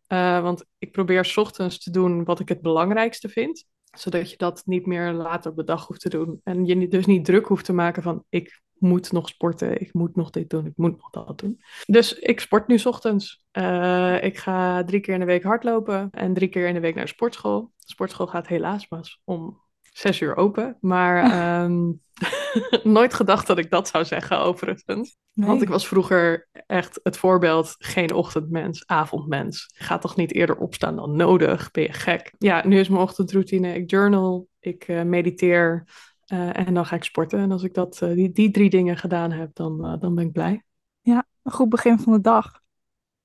Uh, 0.08 0.42
want 0.42 0.64
ik 0.78 0.92
probeer 0.92 1.24
s 1.24 1.36
ochtends 1.36 1.78
te 1.78 1.90
doen 1.90 2.24
wat 2.24 2.40
ik 2.40 2.48
het 2.48 2.60
belangrijkste 2.60 3.28
vind 3.28 3.66
zodat 3.96 4.30
je 4.30 4.36
dat 4.36 4.62
niet 4.66 4.86
meer 4.86 5.12
later 5.12 5.50
op 5.50 5.56
de 5.56 5.64
dag 5.64 5.86
hoeft 5.86 6.00
te 6.00 6.08
doen. 6.08 6.40
En 6.44 6.64
je 6.64 6.88
dus 6.88 7.06
niet 7.06 7.24
druk 7.24 7.46
hoeft 7.46 7.64
te 7.64 7.72
maken 7.72 8.02
van 8.02 8.24
ik 8.28 8.62
moet 8.78 9.12
nog 9.12 9.28
sporten, 9.28 9.80
ik 9.80 9.92
moet 9.92 10.16
nog 10.16 10.30
dit 10.30 10.50
doen, 10.50 10.66
ik 10.66 10.76
moet 10.76 10.96
nog 10.96 11.10
dat 11.10 11.38
doen. 11.38 11.60
Dus 11.86 12.18
ik 12.18 12.40
sport 12.40 12.66
nu 12.66 12.78
s 12.78 12.86
ochtends. 12.86 13.44
Uh, 13.52 14.22
ik 14.22 14.38
ga 14.38 14.84
drie 14.84 15.00
keer 15.00 15.14
in 15.14 15.20
de 15.20 15.26
week 15.26 15.42
hardlopen 15.42 16.08
en 16.10 16.34
drie 16.34 16.48
keer 16.48 16.68
in 16.68 16.74
de 16.74 16.80
week 16.80 16.94
naar 16.94 17.04
de 17.04 17.10
sportschool. 17.10 17.72
De 17.76 17.90
sportschool 17.92 18.26
gaat 18.26 18.46
helaas 18.46 18.86
pas 18.86 19.20
om 19.24 19.62
zes 19.98 20.20
uur 20.20 20.36
open. 20.36 20.76
Maar 20.80 21.62
um, 21.64 22.00
nooit 22.82 23.14
gedacht 23.14 23.46
dat 23.46 23.58
ik 23.58 23.70
dat 23.70 23.88
zou 23.88 24.04
zeggen 24.04 24.40
overigens. 24.40 25.16
Nee. 25.32 25.48
Want 25.48 25.62
ik 25.62 25.68
was 25.68 25.88
vroeger 25.88 26.48
echt 26.66 27.00
het 27.02 27.16
voorbeeld 27.16 27.74
geen 27.78 28.12
ochtendmens, 28.12 28.86
avondmens. 28.86 29.70
Gaat 29.74 30.00
toch 30.00 30.16
niet 30.16 30.34
eerder 30.34 30.56
opstaan 30.56 30.96
dan 30.96 31.16
nodig? 31.16 31.70
Ben 31.70 31.82
je 31.82 31.92
gek? 31.92 32.34
Ja, 32.38 32.66
nu 32.66 32.78
is 32.78 32.88
mijn 32.88 33.02
ochtendroutine. 33.02 33.74
Ik 33.74 33.90
journal, 33.90 34.48
ik 34.60 34.88
uh, 34.88 35.02
mediteer 35.02 35.84
uh, 36.32 36.58
en 36.58 36.74
dan 36.74 36.86
ga 36.86 36.96
ik 36.96 37.04
sporten. 37.04 37.38
En 37.38 37.52
als 37.52 37.62
ik 37.62 37.74
dat, 37.74 38.00
uh, 38.02 38.14
die, 38.14 38.30
die 38.30 38.50
drie 38.50 38.70
dingen 38.70 38.96
gedaan 38.96 39.32
heb, 39.32 39.50
dan, 39.54 39.98
dan 40.00 40.14
ben 40.14 40.26
ik 40.26 40.32
blij. 40.32 40.62
Ja, 41.00 41.26
een 41.42 41.52
goed 41.52 41.68
begin 41.68 41.98
van 41.98 42.12
de 42.12 42.20
dag. 42.20 42.60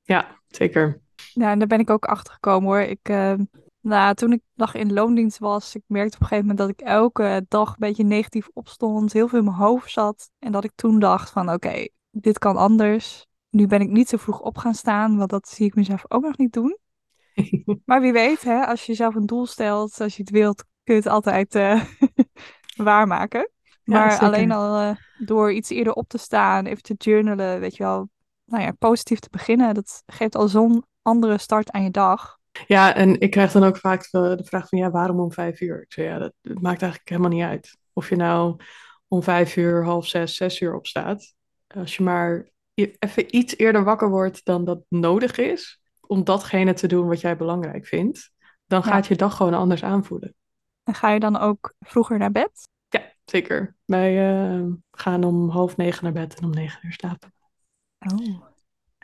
Ja, 0.02 0.40
zeker. 0.48 1.02
Ja, 1.34 1.52
en 1.52 1.60
daar 1.60 1.68
ben 1.68 1.80
ik 1.80 1.90
ook 1.90 2.06
achter 2.06 2.34
gekomen 2.34 2.70
hoor. 2.70 2.80
Ik 2.80 3.10
nou, 3.84 4.13
toen 4.13 4.32
ik 4.32 4.41
nog 4.54 4.74
in 4.74 4.93
loondienst 4.93 5.38
was, 5.38 5.76
ik 5.76 5.84
merkte 5.88 6.15
op 6.15 6.22
een 6.22 6.28
gegeven 6.28 6.50
moment 6.50 6.67
dat 6.67 6.80
ik 6.80 6.88
elke 6.88 7.46
dag 7.48 7.69
een 7.69 7.76
beetje 7.80 8.04
negatief 8.04 8.50
opstond, 8.54 9.13
heel 9.13 9.28
veel 9.28 9.39
in 9.39 9.46
mijn 9.46 9.58
hoofd 9.58 9.91
zat. 9.91 10.30
En 10.39 10.52
dat 10.52 10.63
ik 10.63 10.72
toen 10.76 11.00
dacht 11.00 11.30
van 11.30 11.52
oké, 11.52 11.88
dit 12.12 12.39
kan 12.39 12.58
anders. 12.58 13.26
Nu 13.50 13.67
ben 13.67 13.82
ik 13.82 13.89
niet 13.89 14.10
zo 14.10 14.17
vroeg 14.17 14.39
op 14.39 14.58
gaan 14.58 14.74
staan, 14.74 15.17
want 15.17 15.30
dat 15.30 15.48
zie 15.48 15.65
ik 15.65 15.76
mezelf 15.76 16.06
ook 16.08 16.24
nog 16.24 16.38
niet 16.38 16.54
doen. 16.54 16.78
maar 17.86 18.02
wie 18.02 18.12
weet, 18.12 18.43
hè, 18.43 18.65
als 18.65 18.82
je 18.82 18.88
jezelf 18.88 19.15
een 19.15 19.26
doel 19.26 19.46
stelt, 19.46 20.02
als 20.02 20.15
je 20.15 20.22
het 20.22 20.32
wilt, 20.32 20.63
kun 20.84 20.96
je 20.96 21.02
het 21.02 21.10
altijd 21.10 21.56
uh, 21.56 21.84
waarmaken. 22.89 23.50
Maar 23.84 24.12
ja, 24.12 24.17
alleen 24.17 24.52
al 24.52 24.82
uh, 24.82 24.96
door 25.17 25.52
iets 25.52 25.69
eerder 25.69 25.93
op 25.93 26.08
te 26.08 26.17
staan, 26.17 26.65
even 26.65 26.84
te 26.84 26.93
journalen, 26.98 27.60
weet 27.60 27.76
je 27.76 27.84
wel, 27.84 28.10
nou 28.46 28.63
ja, 28.63 28.72
positief 28.72 29.19
te 29.19 29.30
beginnen, 29.32 29.74
dat 29.74 30.04
geeft 30.06 30.36
al 30.36 30.48
zo'n 30.48 30.86
andere 31.02 31.38
start 31.38 31.72
aan 31.72 31.84
je 31.84 31.91
dag. 31.91 32.41
Ja, 32.68 32.96
en 32.96 33.20
ik 33.20 33.32
krijg 33.32 33.52
dan 33.52 33.63
ook 33.63 33.78
vaak 33.78 34.12
de 34.12 34.42
vraag 34.44 34.70
van 34.70 34.80
ja, 34.80 34.92
waarom 34.92 35.20
om 35.20 35.32
vijf 35.32 35.62
uur? 35.62 35.82
Ik 35.82 35.94
zeg 35.94 36.06
ja, 36.06 36.18
dat, 36.18 36.34
dat, 36.42 36.62
maakt 36.62 36.82
eigenlijk 36.82 37.10
helemaal 37.10 37.32
niet 37.32 37.44
uit. 37.44 37.78
Of 37.94 38.10
je 38.10 38.16
nou 38.16 38.60
om 39.08 39.24
vijf 39.24 39.56
uur, 39.56 39.84
half 39.84 40.08
zes, 40.08 40.36
zes 40.36 40.60
uur 40.60 40.76
opstaat. 40.76 41.34
Als 41.68 41.96
je 41.96 42.04
maar 42.04 42.50
even 42.76 43.36
iets 43.36 43.58
eerder 43.58 43.84
wakker 43.84 44.10
wordt 44.10 44.46
dan 44.46 44.66
dat 44.66 44.84
nodig 44.89 45.38
is, 45.38 45.82
om 46.02 46.24
datgene 46.24 46.74
te 46.74 46.88
doen 46.88 47.08
wat 47.08 47.22
jij 47.22 47.38
belangrijk 47.38 47.86
vindt, 47.86 48.32
dan 48.66 48.84
gaat 48.84 49.08
je 49.08 49.16
dag 49.16 49.36
gewoon 49.36 49.54
anders 49.54 49.84
aanvoelen. 49.84 50.36
En 50.84 50.94
ga 50.94 51.10
je 51.10 51.20
dan 51.20 51.38
ook 51.38 51.74
vroeger 51.80 52.18
naar 52.18 52.32
bed? 52.32 52.68
Ja, 52.89 53.13
zeker. 53.26 53.76
Wij 53.86 54.36
uh, 54.56 54.72
gaan 54.92 55.24
om 55.24 55.50
half 55.50 55.78
negen 55.78 56.04
naar 56.04 56.13
bed 56.13 56.36
en 56.36 56.44
om 56.44 56.52
negen 56.52 56.80
uur 56.86 56.94
slapen. 56.94 57.34
Oh. 57.98 58.53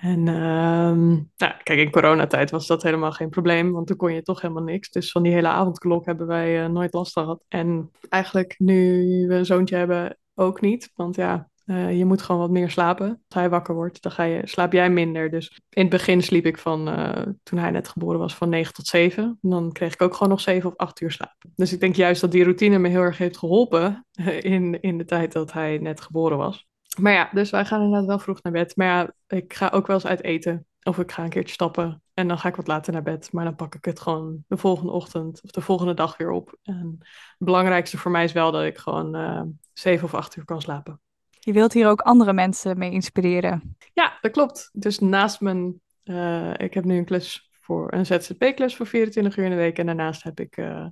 En 0.02 0.28
um, 0.28 1.32
nou, 1.38 1.54
kijk, 1.64 1.80
in 1.80 1.92
coronatijd 1.92 2.52
was 2.52 2.68
dat 2.68 2.84
helemaal 2.84 3.12
geen 3.12 3.30
probleem, 3.30 3.72
want 3.72 3.88
toen 3.88 3.98
kon 3.98 4.14
je 4.14 4.22
toch 4.22 4.42
helemaal 4.42 4.64
niks. 4.64 4.90
Dus 4.90 5.12
van 5.12 5.24
die 5.24 5.34
hele 5.34 5.48
avondklok 5.48 6.06
hebben 6.06 6.28
wij 6.28 6.64
uh, 6.64 6.70
nooit 6.70 6.94
last 6.94 7.14
gehad. 7.14 7.44
En 7.48 7.92
eigenlijk 8.10 8.56
nu 8.58 9.04
we 9.28 9.36
een 9.36 9.46
zoontje 9.46 9.76
hebben, 9.76 10.18
ook 10.36 10.62
niet. 10.62 10.92
Want 10.96 11.16
ja, 11.16 11.50
uh, 11.66 11.98
je 11.98 12.06
moet 12.06 12.22
gewoon 12.22 12.42
wat 12.42 12.50
meer 12.50 12.70
slapen. 12.70 13.08
Als 13.08 13.20
hij 13.28 13.50
wakker 13.50 13.76
wordt, 13.76 14.02
dan 14.02 14.12
ga 14.12 14.24
je, 14.24 14.42
slaap 14.48 14.74
jij 14.74 14.90
minder. 14.90 15.30
Dus 15.30 15.62
in 15.70 15.82
het 15.82 15.92
begin 15.92 16.22
sliep 16.22 16.46
ik 16.46 16.58
van, 16.58 16.90
uh, 16.90 17.22
toen 17.44 17.60
hij 17.60 17.72
net 17.72 17.88
geboren 17.88 18.20
was, 18.20 18.36
van 18.36 18.50
9 18.50 18.74
tot 18.74 18.88
7. 18.88 19.24
En 19.42 19.50
dan 19.50 19.72
kreeg 19.72 19.94
ik 19.94 20.02
ook 20.02 20.14
gewoon 20.14 20.30
nog 20.30 20.42
7 20.42 20.70
of 20.70 20.76
8 20.76 21.02
uur 21.02 21.12
slaap. 21.12 21.36
Dus 21.56 21.74
ik 21.74 21.80
denk 21.80 21.96
juist 21.96 22.22
dat 22.22 22.32
die 22.32 22.44
routine 22.44 22.78
me 22.78 22.90
heel 22.90 23.02
erg 23.02 23.18
heeft 23.18 23.38
geholpen 23.38 24.06
in, 24.40 24.82
in 24.82 24.98
de 24.98 25.06
tijd 25.06 25.32
dat 25.32 25.54
hij 25.54 25.78
net 25.78 26.02
geboren 26.02 26.38
was. 26.38 26.69
Maar 27.00 27.14
ja, 27.14 27.30
dus 27.34 27.50
wij 27.50 27.66
gaan 27.66 27.82
inderdaad 27.82 28.08
wel 28.08 28.20
vroeg 28.20 28.42
naar 28.42 28.54
bed. 28.54 28.76
Maar 28.76 28.88
ja, 28.88 29.14
ik 29.28 29.54
ga 29.54 29.70
ook 29.70 29.88
wel 29.88 29.96
eens 29.96 30.06
uit 30.06 30.24
eten. 30.24 30.66
Of 30.84 31.00
ik 31.00 31.12
ga 31.12 31.24
een 31.24 31.30
keertje 31.30 31.54
stappen. 31.54 32.02
En 32.14 32.28
dan 32.28 32.40
ga 32.40 32.48
ik 32.48 32.56
wat 32.56 32.68
later 32.68 32.94
naar 32.94 33.02
bed. 33.02 33.32
Maar 33.32 33.44
dan 33.44 33.56
pak 33.56 33.76
ik 33.76 33.86
het 33.86 34.00
gewoon 34.00 34.44
de 34.48 34.58
volgende 34.58 34.92
ochtend 34.92 35.42
of 35.44 35.52
de 35.52 35.62
volgende 35.62 35.94
dag 35.94 36.18
weer 36.18 36.32
op. 36.32 36.58
En 36.64 36.96
het 37.00 37.38
belangrijkste 37.38 37.98
voor 37.98 38.12
mij 38.12 38.24
is 38.24 38.32
wel 38.32 38.52
dat 38.52 38.64
ik 38.64 38.78
gewoon 38.78 39.16
uh, 39.16 39.42
zeven 39.74 40.06
of 40.06 40.14
acht 40.14 40.36
uur 40.36 40.46
kan 40.46 40.62
slapen. 40.62 41.02
Je 41.40 41.54
wilt 41.54 41.74
hier 41.74 41.88
ook 41.88 42.02
andere 42.02 42.34
mensen 42.34 42.78
mee 42.78 42.92
inspireren. 42.92 43.78
Ja, 43.94 44.18
dat 44.22 44.32
klopt. 44.32 44.70
Dus 44.74 45.00
naast 45.00 45.42
mijn... 45.42 45.82
Uh, 46.04 46.54
ik 46.58 46.74
heb 46.74 46.84
nu 46.84 46.98
een 46.98 47.06
klus 47.06 47.50
voor 47.62 47.94
een 47.94 48.06
ZZP-klus 48.06 48.76
voor 48.76 48.88
24 48.88 49.38
uur 49.38 49.44
in 49.44 49.50
de 49.50 49.56
week. 49.56 49.78
En 49.78 49.86
daarnaast 49.86 50.24
heb 50.24 50.40
ik 50.40 50.58
uh, 50.58 50.86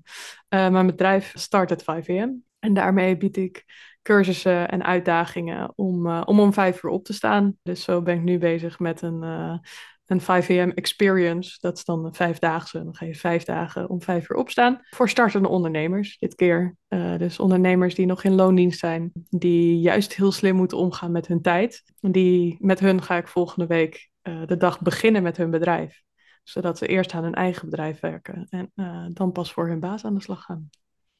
mijn 0.50 0.86
bedrijf 0.86 1.32
Start 1.36 1.72
at 1.72 1.84
5 1.84 2.10
am. 2.10 2.43
En 2.60 2.74
daarmee 2.74 3.17
bied 3.17 3.38
ik 3.38 3.65
cursussen 4.08 4.70
en 4.70 4.84
uitdagingen 4.84 5.74
om, 5.76 6.08
uh, 6.08 6.22
om 6.26 6.39
om 6.39 6.54
vijf 6.54 6.84
uur 6.84 6.91
op 6.91 7.04
te 7.04 7.13
staan. 7.13 7.58
Dus 7.63 7.84
zo 7.84 8.02
ben 8.02 8.15
ik 8.15 8.24
nu 8.24 8.38
bezig 8.38 8.80
met 8.80 9.02
een, 9.02 9.24
uh, 9.24 9.58
een 10.06 10.22
5 10.22 10.50
am 10.50 10.72
experience. 10.72 11.58
Dat 11.60 11.78
is 11.78 11.84
dan 11.84 12.06
een 12.06 12.13
vijfdaagse. 12.13 12.84
Dan 12.84 12.96
ga 12.96 13.06
je 13.06 13.15
vijf 13.15 13.43
dagen 13.43 13.89
om 13.89 14.02
vijf 14.02 14.30
uur 14.30 14.38
opstaan. 14.38 14.80
Voor 14.89 15.10
startende 15.10 15.48
ondernemers 15.48 16.17
dit 16.17 16.36
keer. 16.36 16.76
Uh, 16.89 17.17
dus 17.17 17.39
ondernemers 17.39 17.96
die 17.96 18.06
nog 18.06 18.24
in 18.24 18.36
loondienst 18.36 18.80
zijn. 18.80 19.12
Die 19.30 19.80
juist 19.80 20.15
heel 20.15 20.32
slim 20.32 20.56
moeten 20.56 20.78
omgaan 20.78 21.12
met 21.12 21.28
hun 21.28 21.41
tijd. 21.41 21.84
Die, 22.00 22.58
met 22.60 22.80
hun 22.80 23.02
ga 23.02 23.17
ik 23.17 23.28
volgende 23.28 23.67
week 23.67 24.10
de 24.46 24.58
dag 24.58 24.82
beginnen 24.82 25.24
met 25.24 25.38
hun 25.38 25.52
bedrijf. 25.52 26.02
Zodat 26.43 26.78
ze 26.78 26.88
eerst 26.88 27.13
aan 27.13 27.24
hun 27.24 27.34
eigen 27.34 27.70
bedrijf 27.70 28.00
werken. 28.00 28.48
En 28.50 28.72
dan 29.13 29.32
pas 29.32 29.54
voor 29.54 29.67
hun 29.67 29.80
baas 29.80 30.06
aan 30.06 30.13
de 30.13 30.22
slag 30.22 30.43
gaan. 30.43 30.70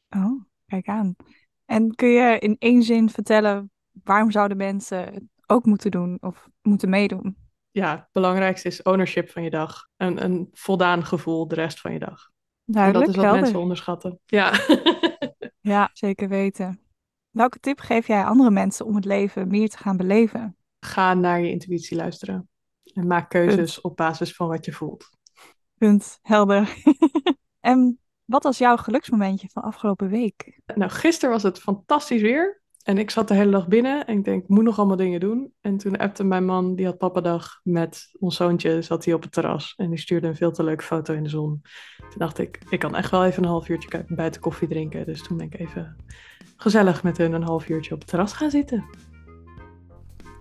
Oh, 0.10 0.47
kijk 0.68 0.88
aan. 0.88 1.16
En 1.66 1.96
kun 1.96 2.10
je 2.10 2.40
in 2.40 2.56
één 2.60 2.84
zin 2.84 3.10
vertellen 3.10 3.72
waarom 4.04 4.32
zouden 4.32 4.58
mensen 4.58 5.14
het 5.14 5.24
ook 5.46 5.66
moeten 5.66 5.92
doen 5.92 6.18
of 6.20 6.48
moeten 6.62 6.90
meedoen? 6.90 7.38
Ja, 7.72 7.96
het 7.96 8.08
belangrijkste 8.12 8.68
is 8.68 8.82
ownership 8.82 9.30
van 9.30 9.44
je 9.44 9.50
dag. 9.50 9.88
Een, 9.98 10.24
een 10.24 10.48
voldaan 10.52 11.06
gevoel 11.06 11.48
de 11.48 11.56
rest 11.56 11.80
van 11.82 11.94
je 11.94 12.00
dag. 12.00 12.30
Duidelijk, 12.66 13.06
dat 13.06 13.16
is 13.16 13.22
wat 13.22 13.40
mensen 13.40 13.60
onderschatten. 13.60 14.20
Ja. 14.26 14.60
ja, 15.74 15.90
zeker 15.94 16.30
weten. 16.30 16.82
Welke 17.30 17.60
tip 17.60 17.80
geef 17.80 18.08
jij 18.08 18.24
andere 18.24 18.52
mensen 18.52 18.86
om 18.86 18.96
het 18.96 19.06
leven 19.06 19.48
meer 19.48 19.70
te 19.70 19.78
gaan 19.78 19.98
beleven? 19.98 20.58
Ga 20.80 21.14
naar 21.14 21.42
je 21.42 21.50
intuïtie 21.50 21.98
luisteren. 21.98 22.50
En 22.94 23.08
maak 23.08 23.30
keuzes 23.30 23.82
op 23.82 23.98
basis 23.98 24.36
van 24.36 24.48
wat 24.48 24.66
je 24.66 24.72
voelt. 24.72 25.10
Punt, 25.78 26.20
helder. 26.22 26.84
en 27.60 28.00
wat 28.28 28.44
was 28.44 28.58
jouw 28.58 28.76
geluksmomentje 28.76 29.50
van 29.52 29.64
afgelopen 29.64 30.10
week? 30.10 30.60
Nou, 30.76 30.92
gisteren 30.92 31.34
was 31.34 31.44
het 31.44 31.60
fantastisch 31.60 32.22
weer. 32.22 32.62
En 32.84 32.98
ik 32.98 33.12
zat 33.12 33.28
de 33.28 33.34
hele 33.34 33.52
dag 33.52 33.68
binnen 33.68 34.06
en 34.06 34.18
ik 34.18 34.24
denk, 34.24 34.44
ik 34.44 34.50
moet 34.50 34.64
nog 34.64 34.78
allemaal 34.78 34.96
dingen 34.96 35.20
doen. 35.20 35.54
En 35.62 35.78
toen 35.78 35.98
appte 35.98 36.24
mijn 36.24 36.46
man, 36.46 36.76
die 36.76 36.86
had 36.86 36.98
papadag 36.98 37.60
met 37.64 38.10
ons 38.20 38.36
zoontje, 38.36 38.82
zat 38.82 39.06
hij 39.06 39.14
op 39.14 39.22
het 39.22 39.32
terras. 39.32 39.74
En 39.76 39.90
die 39.90 40.00
stuurde 40.00 40.28
een 40.28 40.36
veel 40.36 40.52
te 40.52 40.64
leuke 40.64 40.84
foto 40.84 41.14
in 41.14 41.24
de 41.24 41.30
zon. 41.30 41.62
Toen 41.98 42.18
dacht 42.18 42.38
ik, 42.38 42.60
ik 42.70 42.80
kan 42.80 42.96
echt 42.96 43.12
wel 43.12 43.26
even 43.26 43.44
een 43.44 43.50
half 43.50 43.70
uurtje 43.70 44.06
buiten 44.08 44.42
koffie 44.42 44.68
drinken. 44.68 45.06
Dus 45.06 45.24
toen 45.24 45.38
ben 45.38 45.46
ik 45.46 45.60
even 45.60 45.96
gezellig 46.58 47.04
met 47.04 47.18
hun 47.18 47.34
een 47.34 47.44
half 47.44 47.70
uurtje 47.70 47.94
op 47.94 48.00
het 48.00 48.10
terras 48.10 48.34
gaan 48.34 48.50
zitten. 48.50 48.86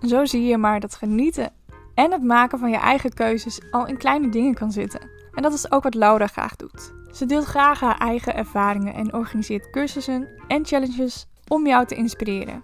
Zo 0.01 0.25
zie 0.25 0.43
je 0.43 0.57
maar 0.57 0.81
dat 0.81 0.95
genieten 0.95 1.53
en 1.95 2.13
het 2.13 2.23
maken 2.23 2.59
van 2.59 2.71
je 2.71 2.79
eigen 2.79 3.15
keuzes 3.15 3.61
al 3.71 3.87
in 3.87 3.97
kleine 3.97 4.29
dingen 4.29 4.55
kan 4.55 4.73
zitten. 4.73 5.01
En 5.33 5.43
dat 5.43 5.53
is 5.53 5.71
ook 5.71 5.83
wat 5.83 5.95
Laura 5.95 6.27
graag 6.27 6.57
doet. 6.57 6.93
Ze 7.17 7.27
deelt 7.27 7.45
graag 7.45 7.81
haar 7.81 7.99
eigen 7.99 8.35
ervaringen 8.35 8.95
en 8.95 9.15
organiseert 9.15 9.71
cursussen 9.71 10.29
en 10.49 10.67
challenges 10.67 11.27
om 11.49 11.67
jou 11.67 11.87
te 11.87 11.95
inspireren. 11.95 12.63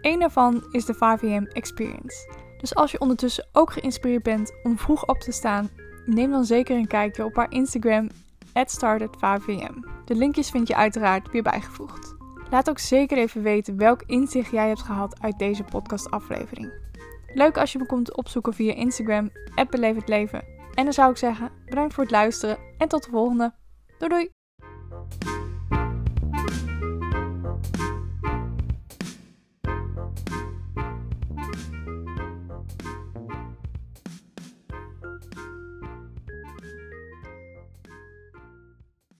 Een 0.00 0.18
daarvan 0.18 0.64
is 0.70 0.84
de 0.84 0.94
5am 0.94 1.52
Experience. 1.52 2.32
Dus 2.58 2.74
als 2.74 2.90
je 2.90 3.00
ondertussen 3.00 3.48
ook 3.52 3.72
geïnspireerd 3.72 4.22
bent 4.22 4.52
om 4.62 4.78
vroeg 4.78 5.06
op 5.06 5.18
te 5.18 5.32
staan, 5.32 5.70
neem 6.06 6.30
dan 6.30 6.44
zeker 6.44 6.76
een 6.76 6.86
kijkje 6.86 7.24
op 7.24 7.36
haar 7.36 7.52
Instagram 7.52 8.08
started5am. 8.54 10.04
De 10.04 10.14
linkjes 10.14 10.50
vind 10.50 10.68
je 10.68 10.76
uiteraard 10.76 11.30
weer 11.30 11.42
bijgevoegd. 11.42 12.14
Laat 12.50 12.70
ook 12.70 12.78
zeker 12.78 13.18
even 13.18 13.42
weten 13.42 13.76
welk 13.76 14.02
inzicht 14.06 14.50
jij 14.50 14.68
hebt 14.68 14.82
gehad 14.82 15.20
uit 15.20 15.38
deze 15.38 15.64
podcastaflevering. 15.64 16.72
Leuk 17.34 17.58
als 17.58 17.72
je 17.72 17.78
me 17.78 17.86
komt 17.86 18.16
opzoeken 18.16 18.54
via 18.54 18.74
Instagram, 18.74 19.30
Beleef 19.70 19.94
het 19.94 20.08
Leven. 20.08 20.44
En 20.74 20.84
dan 20.84 20.92
zou 20.92 21.10
ik 21.10 21.16
zeggen, 21.16 21.50
bedankt 21.64 21.94
voor 21.94 22.02
het 22.02 22.12
luisteren 22.12 22.58
en 22.78 22.88
tot 22.88 23.04
de 23.04 23.10
volgende. 23.10 23.58
Doei 24.00 24.08
doei! 24.08 24.39